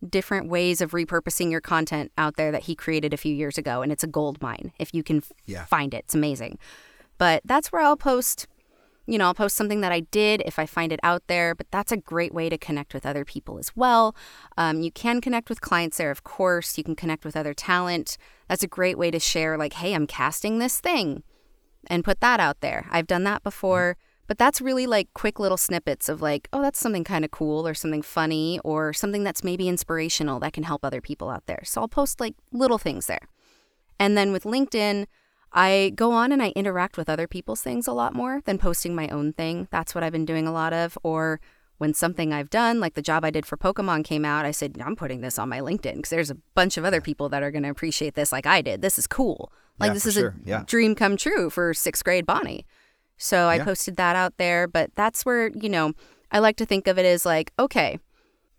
[0.10, 3.82] different ways of repurposing your content out there that he created a few years ago.
[3.82, 5.66] And it's a gold mine if you can Yeah.
[5.66, 6.06] find it.
[6.06, 6.58] It's amazing.
[7.18, 8.48] But that's where I'll post
[9.06, 11.68] you know, I'll post something that I did if I find it out there, but
[11.72, 14.16] that's a great way to connect with other people as well.
[14.58, 16.78] Um, you can connect with clients there, of course.
[16.78, 18.18] You can connect with other talent.
[18.48, 21.24] That's a great way to share, like, hey, I'm casting this thing
[21.88, 22.88] and put that out there.
[22.92, 23.98] I've done that before,
[24.34, 27.68] but that's really like quick little snippets of, like, oh, that's something kind of cool
[27.68, 31.62] or something funny or something that's maybe inspirational that can help other people out there.
[31.66, 33.30] So I'll post like little things there.
[34.00, 35.06] And then with LinkedIn,
[35.52, 38.96] I go on and I interact with other people's things a lot more than posting
[38.96, 39.68] my own thing.
[39.70, 40.98] That's what I've been doing a lot of.
[41.04, 41.40] Or
[41.78, 44.82] when something I've done, like the job I did for Pokemon came out, I said,
[44.84, 47.52] I'm putting this on my LinkedIn because there's a bunch of other people that are
[47.52, 48.82] going to appreciate this like I did.
[48.82, 49.52] This is cool.
[49.80, 50.30] Like, Yeah, this is sure.
[50.44, 50.64] a Yeah.
[50.66, 52.66] dream come true for sixth grade Bonnie.
[53.18, 53.64] So I Yeah.
[53.66, 54.68] posted that out there.
[54.68, 55.94] But that's where, you know,
[56.32, 58.00] I like to think of it as like, okay,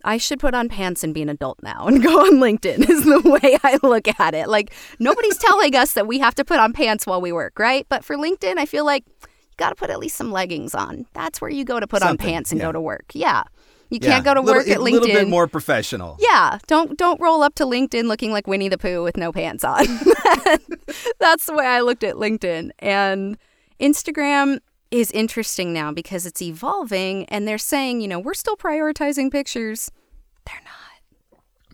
[0.05, 3.05] I should put on pants and be an adult now and go on LinkedIn is
[3.05, 4.49] the way I look at it.
[4.49, 7.87] Like nobody's telling us that we have to put on pants while we work, right?
[7.89, 11.07] But for LinkedIn, I feel like you got to put at least some leggings on.
[11.15, 12.67] That's where you go to put on pants and yeah.
[12.69, 13.07] go to work.
[13.15, 13.45] Yeah.
[13.91, 14.11] You Yeah.
[14.13, 14.93] can't go to Little- work at A LinkedIn.
[14.93, 16.17] little bit more professional.
[16.19, 19.63] Yeah, don't don't roll up to LinkedIn looking like Winnie the Pooh with no pants
[19.65, 19.85] on.
[21.21, 22.71] That's the way I looked at LinkedIn.
[22.81, 23.37] And
[23.81, 24.61] Instagram
[24.91, 29.91] is interesting now because it's evolving and they're saying, you know, we're still prioritizing pictures.
[30.47, 30.85] They're not.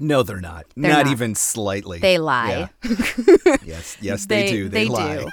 [0.00, 0.66] No, they're not.
[0.76, 1.12] They're not, not.
[1.12, 1.98] even slightly.
[1.98, 2.70] They lie.
[2.82, 3.56] Yeah.
[3.62, 4.68] yes, yes, they, do.
[4.68, 5.18] They, lie.
[5.18, 5.30] do.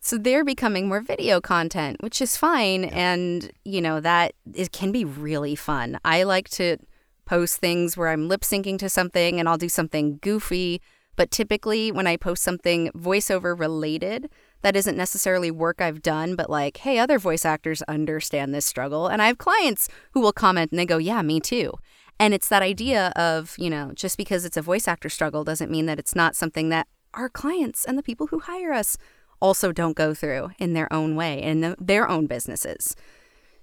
[0.00, 4.92] So they're becoming more video content, which is fine, and you know that it can
[4.92, 5.98] be really fun.
[6.04, 6.76] I like to
[7.24, 10.82] post things where I'm lip syncing to something, and I'll do something goofy.
[11.16, 14.28] But typically, when I post something voiceover related,
[14.62, 19.06] that isn't necessarily work I've done, but like, hey, other voice actors understand this struggle,
[19.08, 21.74] and I have clients who will comment and they go, "Yeah, me too."
[22.18, 25.70] And it's that idea of, you know, just because it's a voice actor struggle doesn't
[25.70, 28.96] mean that it's not something that our clients and the people who hire us
[29.40, 32.94] also don't go through in their own way in the, their own businesses.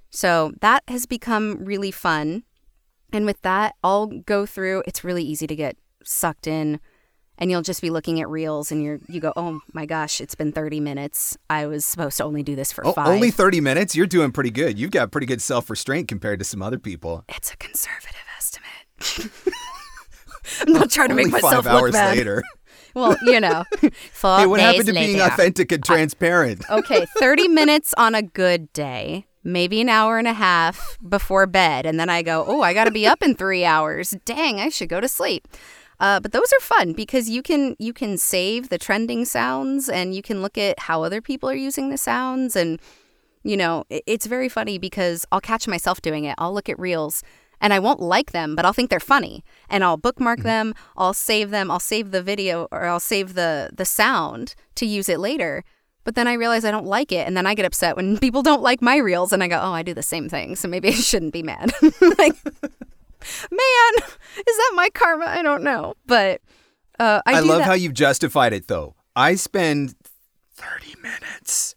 [0.09, 2.43] So that has become really fun.
[3.13, 6.79] And with that, I'll go through, it's really easy to get sucked in
[7.39, 10.35] and you'll just be looking at reels and you're you go, "Oh my gosh, it's
[10.35, 11.35] been 30 minutes.
[11.49, 13.95] I was supposed to only do this for Oh, 5." only 30 minutes?
[13.95, 14.77] You're doing pretty good.
[14.77, 17.23] You've got pretty good self restraint compared to some other people.
[17.27, 19.31] it's a conservative estimate.
[20.67, 22.17] I'm not trying to make myself five look hours bad.
[22.17, 22.43] later.
[22.95, 26.67] Well, you know, Hey, what happened to being authentic and transparent?
[26.71, 31.85] okay, 30 minutes on a good day, maybe an hour and a half before bed.
[31.85, 34.15] And then I go, oh, I got to be up in three hours.
[34.25, 35.47] Dang, I should go to sleep.
[35.99, 40.15] Uh, but those are fun because you can you can save the trending sounds and
[40.15, 42.79] you can look at how other people are using the sounds and
[43.43, 46.35] you know it- it's very funny because I'll catch myself doing it.
[46.37, 47.21] I'll look at reels
[47.61, 50.73] and I won't like them, but I'll think they're funny and I'll bookmark them.
[50.95, 51.69] I'll save them.
[51.69, 55.63] I'll save the video or I'll save the the sound to use it later.
[56.05, 58.41] But then I realize I don't like it, and then I get upset when people
[58.41, 60.87] don't like my reels, and I go, "Oh, I do the same thing, so maybe
[60.87, 61.71] I shouldn't be mad."
[62.17, 62.35] like,
[63.51, 63.93] man,
[64.37, 65.25] is that my karma?
[65.25, 66.41] I don't know, but
[66.99, 67.65] uh, I, I, love that.
[67.65, 68.95] how you've justified it though.
[69.15, 69.95] I spend
[70.55, 71.75] 30 minutes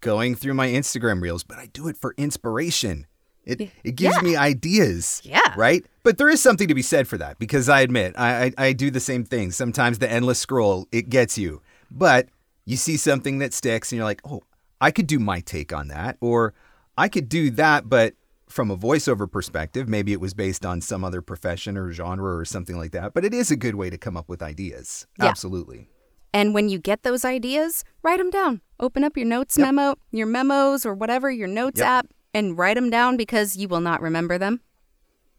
[0.00, 3.06] going through my Instagram reels, but I do it for inspiration.
[3.44, 4.22] It it gives Yeah.
[4.22, 5.20] me ideas.
[5.22, 5.40] Yeah.
[5.56, 5.84] Right?
[6.02, 8.72] But there is something to be said for that because I admit I, I I
[8.72, 9.52] do the same thing.
[9.52, 11.60] Sometimes the endless scroll it gets you.
[11.90, 12.28] But
[12.64, 14.42] you see something that sticks and you're like, "Oh,
[14.80, 16.54] I could do my take on that." Or
[16.96, 18.14] I could do that but
[18.54, 22.44] from a voiceover perspective, maybe it was based on some other profession or genre or
[22.44, 23.12] something like that.
[23.12, 25.08] But it is a good way to come up with ideas.
[25.18, 25.26] Yeah.
[25.26, 25.88] Absolutely.
[26.32, 28.60] And when you get those ideas, write them down.
[28.78, 29.64] Open up your notes Yep.
[29.66, 31.86] memo, your memos, or whatever your notes Yep.
[31.88, 34.60] app, and write them down because you will not remember them.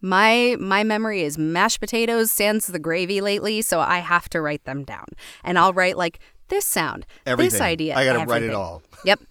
[0.02, 4.66] My my memory is mashed potatoes sans the gravy lately, so I have to write
[4.66, 5.06] them down.
[5.42, 7.96] And I'll write like this sound, this idea.
[7.96, 8.84] I gotta write it all.
[9.06, 9.22] Yep,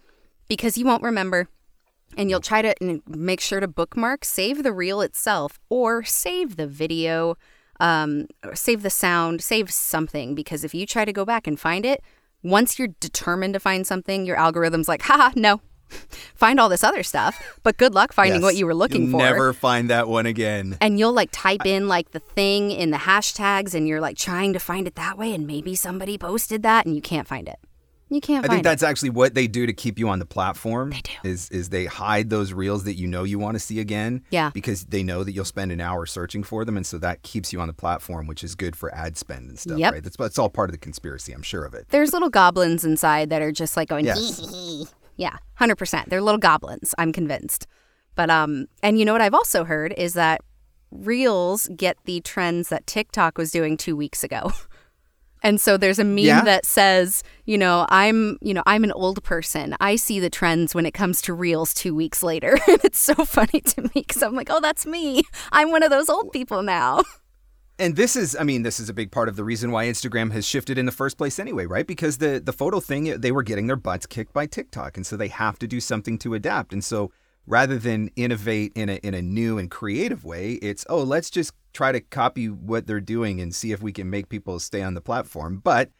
[0.49, 1.49] because you won't remember.
[2.17, 6.67] And you'll try to make sure to bookmark, save the reel itself, or save the
[6.67, 7.37] video,
[7.81, 10.35] um, or save the sound, save something.
[10.35, 12.03] Because if you try to go back and find it,
[12.43, 15.61] once you're determined to find something, your algorithm's like, haha, no.
[16.35, 19.19] find all this other stuff, but good luck finding what you were looking for.
[19.19, 20.77] Never find that one again.
[20.81, 24.53] And you'll like type in like the thing in the hashtags and you're like trying
[24.55, 27.59] to find it that way and maybe somebody posted that and you can't find it.
[28.15, 28.63] You can't I think it.
[28.63, 30.91] that's actually what they do to keep you on the platform.
[30.91, 31.11] They do.
[31.25, 34.23] Is is they hide those reels that you know you want to see again.
[34.31, 34.51] Yeah.
[34.55, 37.53] Because they know that you'll spend an hour searching for them, and so that keeps
[37.53, 39.79] you on the platform, which is good for ad spend and stuff.
[39.79, 39.93] Yep.
[39.93, 40.05] Right.
[40.05, 41.33] That's that's all part of the conspiracy.
[41.33, 41.87] I'm sure of it.
[41.89, 44.95] There's little goblins inside that are just like going, Yes.
[45.17, 46.07] Yeah, 100%.
[46.07, 47.67] They're little goblins, I'm convinced.
[48.17, 50.41] But, um, and you know what I've also heard is that
[50.91, 54.53] Reels get the trends that TikTok was doing two weeks ago.
[55.45, 56.41] And so there's a meme Yeah?
[56.43, 59.77] that says, you know, I'm, you know, I'm an old person.
[59.79, 62.59] I see the trends when it comes to reels 2 weeks later.
[62.67, 65.23] and it's so funny to me cuz I'm like, "Oh, that's me.
[65.53, 67.03] I'm one of those old people now."
[67.79, 70.31] And this is, I mean, this is a big part of the reason why Instagram
[70.31, 71.87] has shifted in the first place anyway, right?
[71.87, 75.17] Because the the photo thing, they were getting their butts kicked by TikTok, and so
[75.17, 76.73] they have to do something to adapt.
[76.73, 77.11] And so
[77.47, 81.53] rather than innovate in a in a new and creative way, it's oh, let's just
[81.73, 84.95] try to copy what they're doing and see if we can make people stay on
[84.95, 85.61] the platform.
[85.63, 85.91] But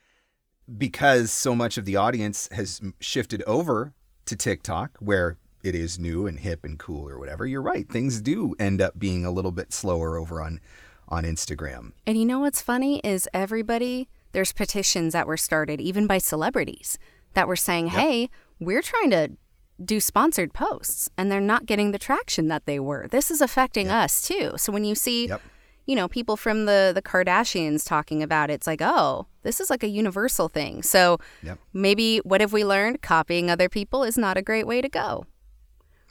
[0.79, 3.93] because so much of the audience has shifted over
[4.27, 7.89] to TikTok, where it is new and hip and cool or whatever, you're right.
[7.89, 10.61] Things do end up being a little bit slower over on
[11.09, 11.93] on Instagram.
[12.07, 16.99] And you know what's funny is everybody, there's petitions that were started even by celebrities
[17.35, 19.33] that were saying, hey, we're trying to
[19.83, 23.09] do sponsored posts and they're not getting the traction that they were.
[23.09, 24.53] This is affecting us too.
[24.57, 25.43] So when you see, Yep.
[25.87, 29.71] you know, people from the, the Kardashians talking about it, it's like, oh, this is
[29.71, 30.83] like a universal thing.
[30.83, 31.59] So Yep.
[31.73, 33.03] maybe what have we learned?
[33.03, 35.27] Copying other people is not a great way to go.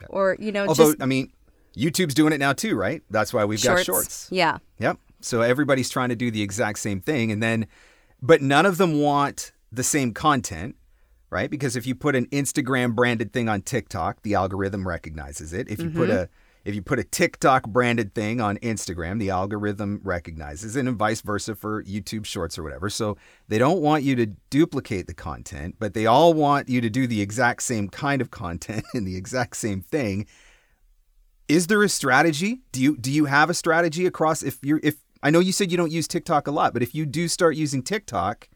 [0.10, 1.32] Or, you know, Although, just I mean,
[1.78, 3.02] YouTube's doing it now too, right?
[3.10, 4.28] That's why we've got shorts.
[4.30, 4.58] Yeah.
[4.80, 4.98] Yep.
[5.22, 7.32] So everybody's trying to do the exact same thing.
[7.32, 7.68] And then,
[8.22, 10.76] but none of them want the same content,
[11.34, 11.50] right?
[11.50, 15.68] Because if you put an Instagram branded thing on TikTok, the algorithm recognizes it.
[15.68, 16.20] If you put mm-hmm.
[16.20, 16.30] a
[16.64, 21.20] if you put a TikTok branded thing on Instagram, the algorithm recognizes it, and vice
[21.20, 22.90] versa for YouTube Shorts or whatever.
[22.90, 23.18] So
[23.50, 27.06] they don't want you to duplicate the content, but they all want you to do
[27.06, 30.26] the exact same kind of content and the exact same thing
[31.50, 34.96] is there a strategy do you do you have a strategy across if you're if
[35.22, 37.56] i know you said you don't use tiktok a lot but if you do start
[37.56, 38.48] using tiktok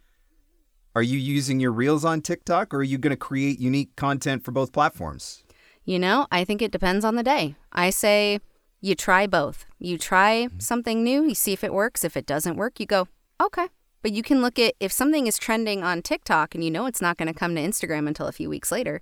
[0.98, 4.44] are you using your reels on tiktok or are you going to create unique content
[4.44, 5.44] for both platforms
[5.86, 7.56] You know, I think it depends on the day.
[7.72, 8.40] I say
[8.82, 9.66] You try both.
[9.80, 10.60] You try mm-hmm.
[10.60, 12.04] something new, you see if it works.
[12.04, 13.08] If it doesn't work, you go,
[13.42, 13.68] okay.
[14.02, 17.02] But you can look at if something is trending on TikTok and you know it's
[17.02, 19.02] not going to come to Instagram until a few weeks later,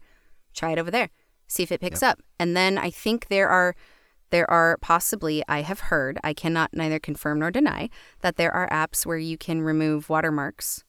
[0.53, 1.09] try it over there.
[1.47, 2.21] See if it picks up.
[2.39, 3.75] And then I think there are
[4.29, 7.89] there are possibly I have heard, I cannot neither confirm nor deny
[8.21, 10.83] that there are apps where you can remove watermarks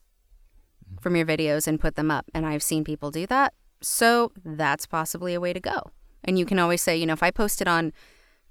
[1.01, 2.27] from your videos and put them up.
[2.35, 3.55] And I've seen people do that.
[3.81, 5.91] So that's possibly a way to go.
[6.25, 7.93] And you can always say, you know, if I post it on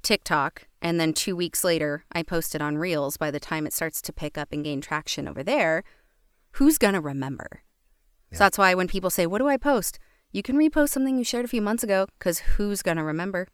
[0.03, 3.73] TikTok and then two weeks later I post it on Reels, by the time it
[3.73, 5.83] starts to pick up and gain traction over there,
[6.51, 7.61] who's going to remember?
[8.31, 9.97] So that's why when people say, What do I post?
[10.31, 13.47] You can repost something you shared a few months ago because who's going to remember?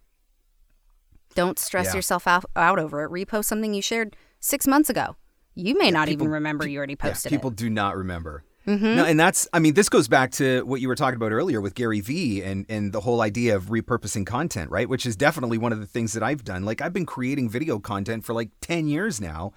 [1.36, 1.96] Don't stress Yeah.
[1.96, 3.12] yourself out, out over it.
[3.12, 5.16] Repost something you shared six months ago.
[5.56, 7.58] You may not people- even remember you already posted yeah, people it.
[7.58, 8.44] do not remember.
[8.68, 8.96] Mm-hmm.
[8.96, 11.60] No, and that's I mean, this goes back to what you were talking about earlier
[11.60, 14.88] with Gary Vee and and the whole idea of repurposing content, right?
[14.88, 16.64] Which is definitely one of the things that I've done.
[16.64, 19.54] Like I've been creating video content for like 10 years now.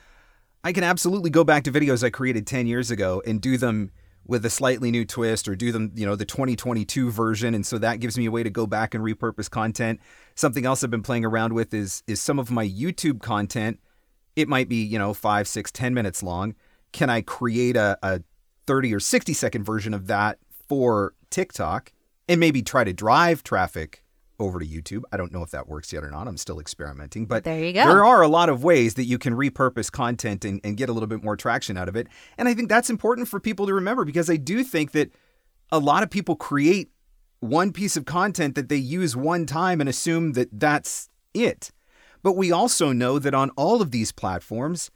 [0.62, 3.90] I can absolutely go back to videos I created 10 years ago and do them
[4.26, 7.76] with a slightly new twist or do them, you know, the 2022 version and so
[7.76, 10.00] that gives me a way to go back and repurpose content.
[10.34, 13.80] Something else I've been playing around with is is some of my YouTube content
[14.36, 16.54] it might be you know five six ten minutes long
[16.92, 18.20] can i create a, a
[18.66, 21.92] 30 or 60 second version of that for tiktok
[22.28, 24.02] and maybe try to drive traffic
[24.40, 27.26] over to youtube i don't know if that works yet or not i'm still experimenting
[27.26, 27.84] but There you go.
[27.86, 30.92] there are a lot of ways that you can repurpose content and, and get a
[30.92, 33.74] little bit more traction out of it and i think that's important for people to
[33.74, 35.12] remember because i do think that
[35.70, 36.90] a lot of people create
[37.40, 41.70] one piece of content that they use one time and assume that that's it.
[42.22, 44.90] But we also know that on all of these platforms,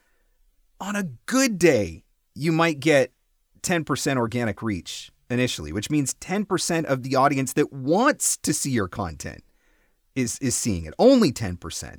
[0.81, 2.05] on a good day,
[2.35, 3.13] you might get
[3.63, 8.89] 10% organic reach initially, which means 10% of the audience that wants to see your
[8.89, 9.43] content
[10.15, 10.95] is is seeing it.
[10.99, 11.99] Only 10%,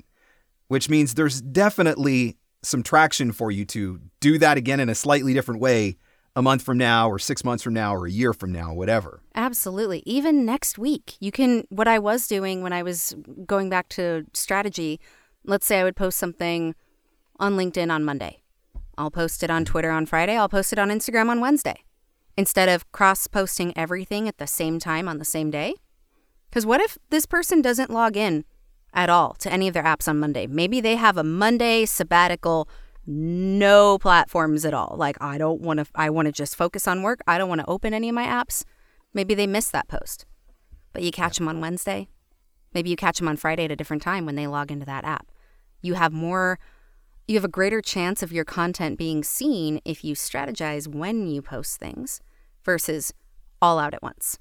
[0.68, 5.32] which means there's definitely some traction for you to do that again in a slightly
[5.32, 5.96] different way
[6.36, 9.22] a month from now or 6 months from now or a year from now, whatever.
[9.34, 10.02] Absolutely.
[10.06, 11.64] Even next week, you can.
[11.70, 13.14] What I was doing when I was
[13.46, 15.00] going back to strategy,
[15.44, 16.74] let's say I would post something
[17.38, 18.42] on LinkedIn on Monday.
[19.00, 20.36] I'll post it on Twitter on Friday.
[20.36, 21.84] I'll post it on Instagram on Wednesday.
[22.36, 25.74] Instead of cross posting everything at the same time on the same day.
[26.48, 28.44] Because what if this person doesn't log in
[28.92, 30.46] at all to any of their apps on Monday?
[30.46, 32.68] Maybe they have a Monday sabbatical,
[33.06, 34.96] no platforms at all.
[34.98, 37.20] Like, I don't want to, I want to just focus on work.
[37.26, 38.64] I don't want to open any of my apps.
[39.14, 40.26] Maybe they missed that post,
[40.92, 42.08] but you catch them on Wednesday.
[42.74, 45.04] Maybe you catch them on Friday at a different time when they log into that
[45.04, 45.30] app.
[45.80, 46.58] You have more,
[47.30, 51.40] you have a greater chance of your content being seen if you strategize when you
[51.40, 52.20] post things
[52.64, 53.14] versus
[53.62, 54.38] all out at once.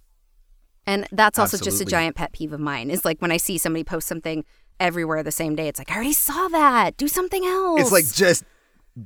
[0.88, 3.60] And that's also just a giant pet peeve of mine is like when I see
[3.60, 4.44] somebody post something
[4.80, 6.98] everywhere the same day, it's like, I already saw that.
[6.98, 7.82] Do something else.
[7.82, 8.44] It's like just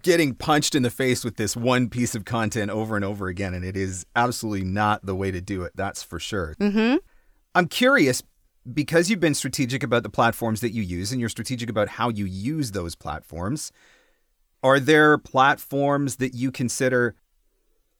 [0.01, 3.53] getting punched in the face with this one piece of content over and over again.
[3.53, 5.73] And it is absolutely not the way to do it.
[5.75, 6.55] That's for sure.
[6.57, 6.97] mm-hmm.
[7.53, 8.23] I'm curious
[8.71, 12.09] because you've been strategic about the platforms that you use and you're strategic about how
[12.09, 13.71] you use those platforms.
[14.61, 17.15] Are there platforms that you consider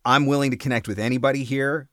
[0.06, 1.90] I'm willing to connect with anybody here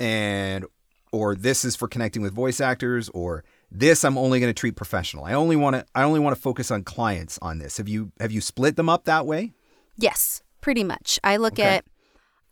[0.00, 0.64] and
[1.12, 4.76] or this is for connecting with voice actors or this I'm only going to treat
[4.76, 5.24] professional.
[5.24, 7.76] I only want to I only want to focus on clients on this.
[7.78, 9.52] Have you have you split them up that way?
[9.96, 11.18] Yes, pretty much.
[11.22, 11.76] I look Okay.
[11.76, 11.84] at,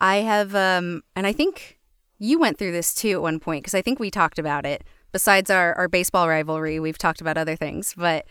[0.00, 1.78] I have, um, and I think
[2.18, 4.84] you went through this too at one point because I think we talked about it.
[5.12, 7.94] Besides our, our baseball rivalry, we've talked about other things.
[7.96, 8.26] But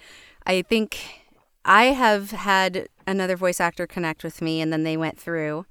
[0.45, 1.21] I think
[1.65, 5.65] I have had another voice actor connect with me, and then they went through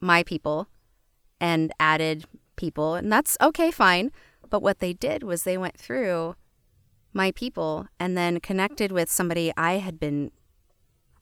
[0.00, 0.68] my people
[1.40, 2.24] and added
[2.56, 4.10] people, and that's okay, fine.
[4.48, 6.36] But what they did was they went through
[7.12, 10.30] my people and then connected with somebody I had been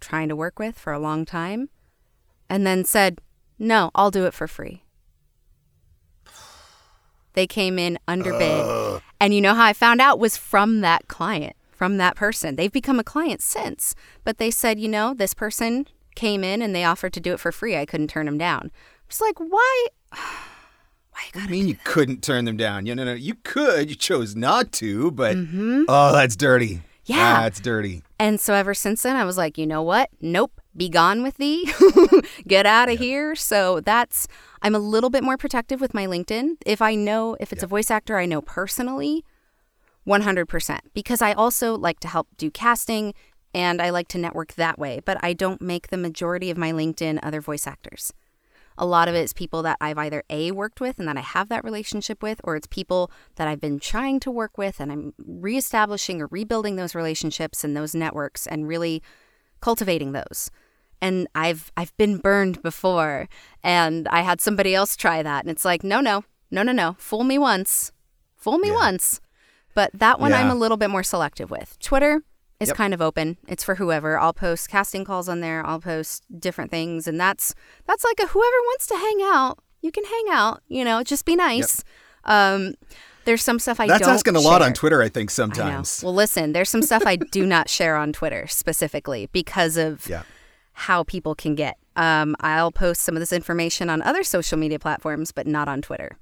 [0.01, 1.69] trying to work with for a long time
[2.49, 3.21] and then said,
[3.59, 4.85] No, I'll do it for free.
[7.41, 9.01] They came in underbid.
[9.19, 12.57] And you know how I found out was from that client, from that person.
[12.57, 13.95] They've become a client since.
[14.25, 17.41] But they said, you know, this person came in and they offered to do it
[17.41, 17.79] for free.
[17.79, 18.71] I couldn't turn them down.
[19.09, 19.87] It's like, why?
[20.13, 22.85] Why you I mean, you couldn't turn them down.
[22.85, 23.89] You know, no, you could.
[23.89, 25.87] You chose not to, but Mhm.
[25.89, 26.83] oh, that's dirty.
[27.07, 27.41] Yeah.
[27.41, 28.03] that's dirty.
[28.19, 30.11] And so ever since then, I was like, you know what?
[30.21, 30.61] Nope.
[30.77, 31.73] Be gone with thee.
[32.47, 33.35] Get out of here.
[33.35, 34.29] So that's,
[34.63, 36.57] I'm a little bit more protective with my LinkedIn.
[36.67, 39.25] If I know, if it's a voice actor I know personally,
[40.07, 40.81] 100%.
[40.93, 43.15] Because I also like to help do casting
[43.55, 45.01] and I like to network that way.
[45.05, 48.13] But I don't make the majority of my LinkedIn other voice actors.
[48.79, 51.21] A lot of it is people that I've either A, worked with and that I
[51.21, 54.91] have that relationship with, or it's people that I've been trying to work with and
[54.91, 59.03] I'm reestablishing or rebuilding those relationships and those networks and really
[59.61, 60.51] cultivating those.
[61.03, 63.29] And I've I've been burned before
[63.63, 66.97] and I had somebody else try that and it's like, no, no, no, no, no.
[66.99, 67.93] Fool me once.
[68.37, 68.75] Fool me Yeah.
[68.75, 69.21] once.
[69.75, 71.79] But that one I'm a little bit more selective with.
[71.79, 72.23] Twitter
[72.59, 72.77] is Yep.
[72.77, 73.39] kind of open.
[73.49, 74.19] It's for whoever.
[74.19, 75.65] I'll post casting calls on there.
[75.65, 77.55] I'll post different things and that's
[77.87, 81.25] that's like a whoever wants to hang out, you can hang out, you know, just
[81.25, 81.83] be nice.
[82.25, 82.75] Um
[83.25, 84.73] there's some stuff I That's asking a lot on.
[84.73, 86.03] Twitter, I think, I sometimes.
[86.03, 90.23] Well, listen, there's some stuff I do not share on Twitter specifically because of Yeah.
[90.81, 91.77] How people can get.
[91.95, 95.83] Um, I'll post some of this information on other social media platforms, but not on
[95.83, 96.17] Twitter.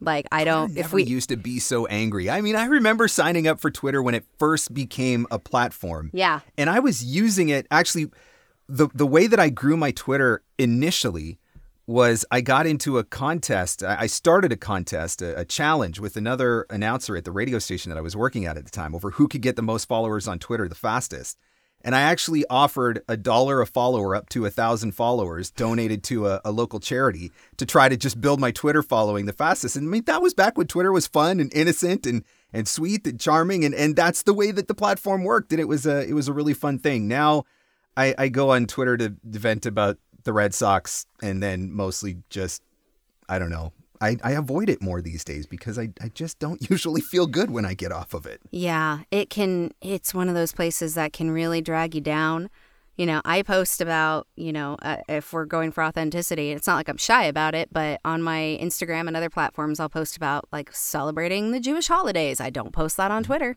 [0.00, 0.76] Like I don't.
[0.76, 2.30] If we, used to be so angry.
[2.30, 6.10] I mean, I remember signing up for Twitter when it first became a platform.
[6.12, 8.06] yeah, And I was using it actually
[8.68, 11.40] the the way that I grew my Twitter initially
[11.88, 13.82] was I got into a contest.
[13.82, 17.90] I I started a contest, a, a challenge with another announcer at the radio station
[17.90, 20.28] that I was working at at the time over who could get the most followers
[20.28, 21.36] on Twitter the fastest.
[21.82, 26.26] And I actually offered a dollar a follower up to a thousand followers donated to
[26.26, 29.76] a, a local charity to try to just build my Twitter following the fastest.
[29.76, 33.06] And I mean, that was back when Twitter was fun and innocent and, and sweet
[33.06, 33.64] and charming.
[33.64, 35.52] And, and that's the way that the platform worked.
[35.52, 37.06] And it was a, it was a really fun thing.
[37.06, 37.44] Now
[37.96, 42.62] I, I go on Twitter to vent about the Red Sox and then mostly just,
[43.28, 43.72] I don't know.
[44.00, 47.50] I, I avoid it more these days because I, I just don't usually feel good
[47.50, 48.40] when I get off of it.
[48.50, 49.72] yeah, it can.
[49.80, 52.50] It's one of those places that can really drag you down.
[52.96, 56.50] You know, I post about you know uh, if we're going for authenticity.
[56.50, 59.88] It's not like I'm shy about it, but on my Instagram and other platforms, I'll
[59.88, 62.40] post about like celebrating the Jewish holidays.
[62.40, 63.56] I don't post that on Twitter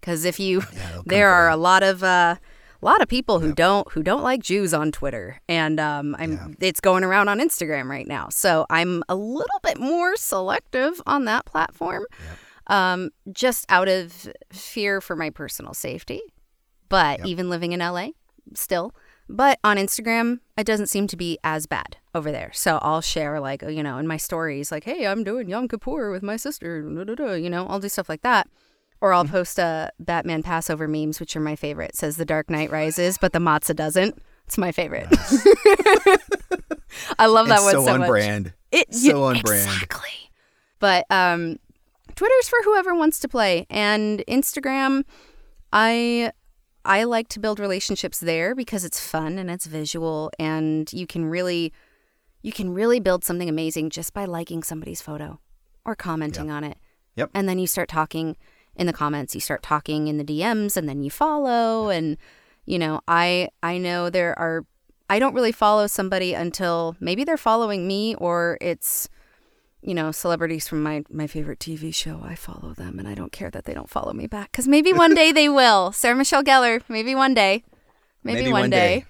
[0.00, 2.02] because if you, they'll there are a lot of.
[2.02, 2.36] Uh,
[2.82, 6.56] a lot of people who don't who don't like Jews on Twitter, and um, I'm
[6.60, 8.28] it's going around on Instagram right now.
[8.30, 12.04] So I'm a little bit more selective on that platform,
[12.66, 16.20] um, just out of fear for my personal safety.
[16.88, 18.08] But even living in LA,
[18.54, 18.94] still.
[19.28, 22.50] But on Instagram, it doesn't seem to be as bad over there.
[22.52, 26.10] So I'll share like you know in my stories like, hey, I'm doing Yom Kippur
[26.10, 26.80] with my sister.
[26.80, 28.48] You know, I'll do stuff like that.
[29.02, 31.90] Or I'll post a Batman Passover memes, which are my favorite.
[31.90, 34.16] It says the Dark Knight rises, but the matzah doesn't.
[34.46, 35.08] It's my favorite.
[37.18, 38.08] I love that it's one so, so on much.
[38.08, 38.52] brand.
[38.70, 39.68] It, So yeah, on brand.
[39.72, 40.30] Exactly.
[40.78, 41.58] But um,
[42.14, 45.02] Twitter's for whoever wants to play, and Instagram,
[45.72, 46.30] I
[46.84, 51.24] I like to build relationships there because it's fun and it's visual, and you can
[51.24, 51.72] really
[52.42, 55.40] you can really build something amazing just by liking somebody's photo
[55.84, 56.78] or commenting on it.
[57.16, 57.30] Yep.
[57.34, 58.36] And then you start talking
[58.76, 61.88] in the comments, you start talking in the DMs, and then you follow.
[61.88, 62.16] And
[62.64, 64.64] you know, I I know there are.
[65.10, 69.10] I don't really follow somebody until maybe they're following me or it's
[69.82, 72.20] you know celebrities from my my favorite TV show.
[72.24, 74.92] I follow them and I don't care that they don't follow me back cuz maybe
[74.92, 75.92] one day they will.
[75.92, 77.62] Sarah Michelle Gellar, maybe one day.
[78.24, 79.00] Maybe, Maybe one, one day.
[79.00, 79.04] day.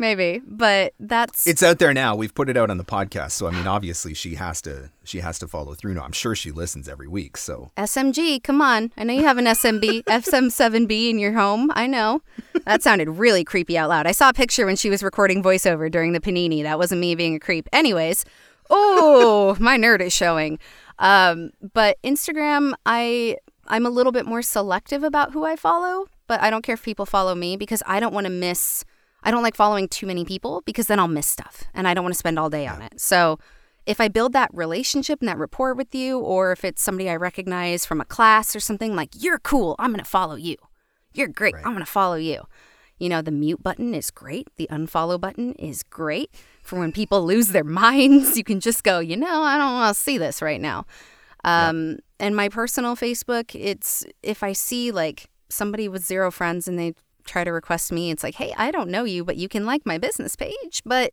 [0.00, 2.16] Maybe, but that's It's out there now.
[2.16, 3.32] We've put it out on the podcast.
[3.32, 6.04] So I mean obviously she has to she has to follow through now.
[6.04, 7.36] I'm sure she listens every week.
[7.36, 8.92] So SMG, come on.
[8.96, 11.70] I know you have an SMB, SM7B in your home.
[11.74, 12.22] I know.
[12.64, 14.06] That sounded really creepy out loud.
[14.06, 16.62] I saw a picture when she was recording voiceover during the panini.
[16.62, 17.68] That wasn't me being a creep.
[17.70, 18.24] Anyways,
[18.70, 20.58] oh, my nerd is showing.
[20.98, 23.36] Um, but Instagram, I
[23.66, 26.82] I'm a little bit more selective about who I follow, but I don't care if
[26.82, 28.86] people follow me because I don't want to miss
[29.22, 32.04] I don't like following too many people because then I'll miss stuff and I don't
[32.04, 33.00] want to spend all day on it.
[33.00, 33.38] So
[33.86, 37.16] if I build that relationship and that rapport with you, or if it's somebody I
[37.16, 40.56] recognize from a class or something, like, you're cool, I'm going to follow you.
[41.12, 42.44] You're great, I'm going to follow you.
[42.98, 44.48] You know, the mute button is great.
[44.56, 46.30] The unfollow button is great
[46.62, 48.36] for when people lose their minds.
[48.36, 50.84] You can just go, you know, I don't want to see this right now.
[51.42, 56.78] Um, And my personal Facebook, it's if I see like somebody with zero friends and
[56.78, 56.92] they
[57.24, 59.86] try to request me, it's like, hey, I don't know you, but you can like
[59.86, 60.82] my business page.
[60.84, 61.12] But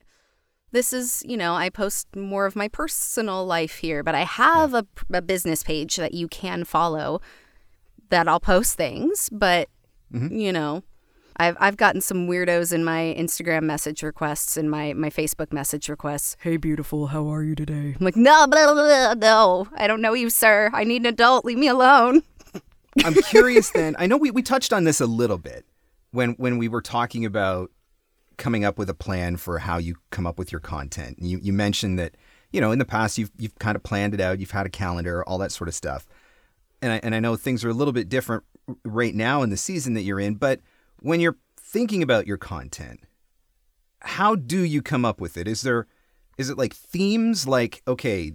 [0.72, 4.74] this is, you know, I post more of my personal life here, but I have
[4.74, 7.22] a, a business page that you can follow
[8.10, 9.30] that I'll post things.
[9.32, 9.70] But,
[10.14, 10.36] mm-hmm.
[10.36, 10.84] you know,
[11.38, 15.88] I've, I've gotten some weirdos in my Instagram message requests and my, my Facebook message
[15.88, 16.36] requests.
[16.42, 17.96] Hey, beautiful, how are you today?
[17.98, 20.72] I'm like, no, blah, blah, blah, no, I don't know you, sir.
[20.74, 21.46] I need an adult.
[21.46, 22.24] Leave me alone.
[23.06, 23.96] I'm curious then.
[24.00, 25.66] I know we, we touched on this a little bit
[26.18, 27.70] when when we were talking about
[28.38, 31.18] coming up with a plan for how you come up with your content.
[31.22, 32.18] You you mentioned that,
[32.52, 34.70] you know, in the past you've you've kind of planned it out, you've had a
[34.70, 36.08] calendar, all that sort of stuff.
[36.82, 38.44] And I and I know things are a little bit different
[38.84, 40.60] right now in the season that you're in, but
[41.02, 43.02] when you're thinking about your content,
[44.00, 45.48] how do you come up with it?
[45.48, 45.86] Is there
[46.40, 48.34] Is it like themes like okay,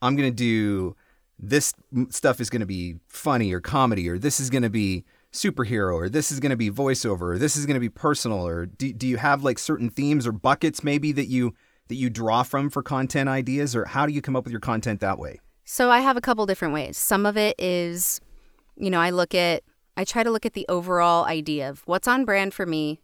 [0.00, 0.96] I'm going to do
[1.38, 1.74] this
[2.08, 5.04] stuff is going to be funny or comedy or this is going to be
[5.42, 8.46] superhero or this is going to be voiceover or this is going to be personal
[8.46, 11.54] or do, do you have like certain themes or buckets maybe that you
[11.88, 14.60] that you draw from for content ideas or how do you come up with your
[14.60, 15.40] content that way?
[15.64, 16.96] So I have a couple different ways.
[16.96, 18.20] Some of it is,
[18.76, 19.62] you know, I look at,
[19.96, 23.00] I try to look at the overall idea of what's on brand for me.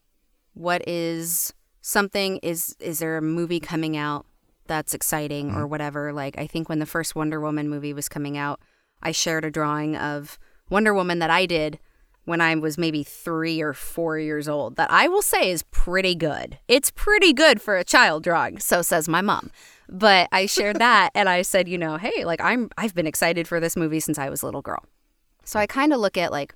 [0.55, 4.25] What is something, is, is there a movie coming out
[4.67, 5.71] that's exciting or mm-hmm.
[5.71, 6.13] whatever?
[6.13, 8.61] Like, I think when the first Wonder Woman movie was coming out,
[9.03, 10.39] I shared a drawing of
[10.71, 11.79] Wonder Woman that I did
[12.25, 16.15] when I was maybe three or four years old that I will say is pretty
[16.15, 16.59] good.
[16.69, 19.51] It's pretty good for a child drawing, so says my mom.
[19.89, 23.47] But I shared that and I said, you know, hey, like I'm I've been excited
[23.47, 24.85] for this movie since I was a little girl.
[25.45, 26.55] So I kind of look at like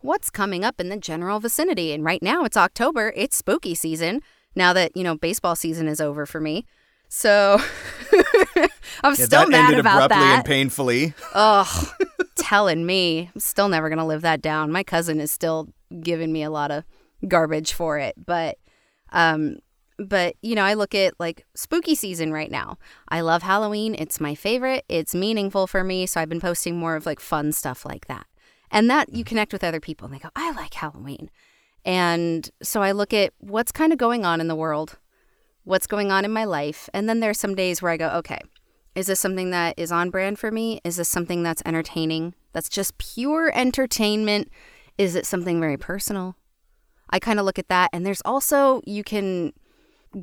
[0.00, 1.92] what's coming up in the general vicinity.
[1.92, 4.22] And right now it's October, it's spooky season.
[4.54, 6.64] Now that, you know, baseball season is over for me.
[7.12, 7.58] So
[9.02, 10.36] I'm Yeah, still that mad ended about abruptly that.
[10.36, 11.12] and painfully.
[11.34, 11.88] Ugh,
[12.36, 13.28] telling me.
[13.34, 14.70] I'm still never going to live that down.
[14.70, 15.68] My cousin is still
[16.00, 16.84] giving me a lot of
[17.26, 18.58] garbage for it, but
[19.12, 19.56] um
[19.98, 22.78] but you know, I look at like spooky season right now.
[23.08, 23.94] I love Halloween.
[23.98, 24.84] It's my favorite.
[24.88, 28.26] It's meaningful for me, so I've been posting more of like fun stuff like that.
[28.70, 31.28] And that you connect with other people and they go, "I like Halloween."
[31.84, 34.96] And so I look at what's kind of going on in the world,
[35.64, 38.08] what's going on in my life, and then there are some days where I go,
[38.08, 38.40] "Okay,
[38.94, 40.80] is this something that is on brand for me?
[40.84, 42.34] Is this something that's entertaining?
[42.52, 44.50] That's just pure entertainment?
[44.98, 46.36] Is it something very personal?
[47.08, 47.90] I kind of look at that.
[47.92, 49.52] And there's also, you can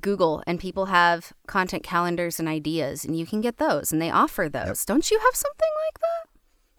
[0.02, 4.12] Google and people have content calendars and ideas, and you can get those and they
[4.12, 4.84] offer those.
[4.86, 6.30] Don't you have something like that?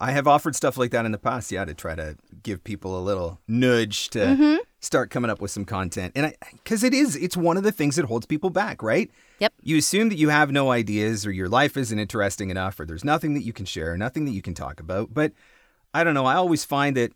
[0.01, 2.99] I have offered stuff like that in the past, yeah, to try to give people
[2.99, 4.57] a little nudge to Mm-hmm.
[4.81, 6.13] Start coming up with some content.
[6.15, 9.11] And I cuz it is it's one of the things that holds people back, right?
[9.41, 9.53] Yep.
[9.63, 13.05] You assume that you have no ideas or your life isn't interesting enough or there's
[13.05, 15.13] nothing that you can share, nothing that you can talk about.
[15.13, 15.33] But
[15.93, 17.13] I don't know, I always find that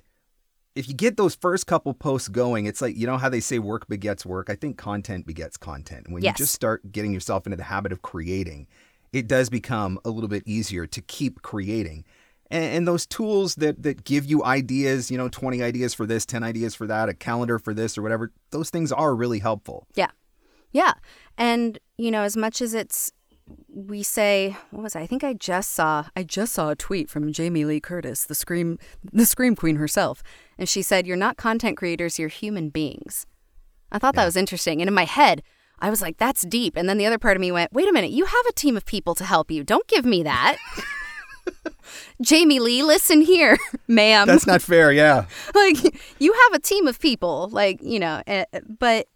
[0.75, 3.59] if you get those first couple posts going, it's like you know how they say
[3.59, 4.49] work begets work.
[4.49, 6.11] I think content begets content.
[6.11, 6.39] When Yes.
[6.39, 8.67] you just start getting yourself into the habit of creating,
[9.13, 12.05] it does become a little bit easier to keep creating.
[12.53, 16.27] And, and those tools that that give you ideas, you know, 20 ideas for this,
[16.27, 19.89] 10 ideas for that, a calendar for this or whatever, those things are really helpful.
[19.95, 20.11] Yeah.
[20.71, 20.93] Yeah.
[21.37, 23.11] And, you know, as much as it's,
[23.69, 25.01] we say, what was I?
[25.01, 28.35] I think I just saw, I just saw a tweet from Jamie Lee Curtis, the
[28.35, 28.79] Scream,
[29.13, 30.23] the Scream Queen herself.
[30.59, 33.27] And she said, You're not content creators, you're human beings.
[33.91, 34.81] I thought that was interesting.
[34.81, 35.43] And in my head,
[35.81, 36.77] I was like, That's deep.
[36.77, 38.77] And then the other part of me went, Wait a minute, you have a team
[38.77, 39.65] of people to help you.
[39.65, 40.57] Don't give me that.
[42.21, 44.27] Jamie Lee, listen here, ma'am.
[44.27, 45.27] That's not fair, yeah.
[45.55, 45.77] like
[46.19, 48.45] you have a team of people like you know eh,
[48.79, 49.09] but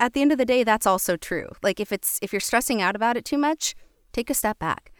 [0.00, 1.48] at the end of the day that's also true.
[1.62, 3.74] Like if it's if you're stressing out about it too much
[4.12, 4.92] take a step back.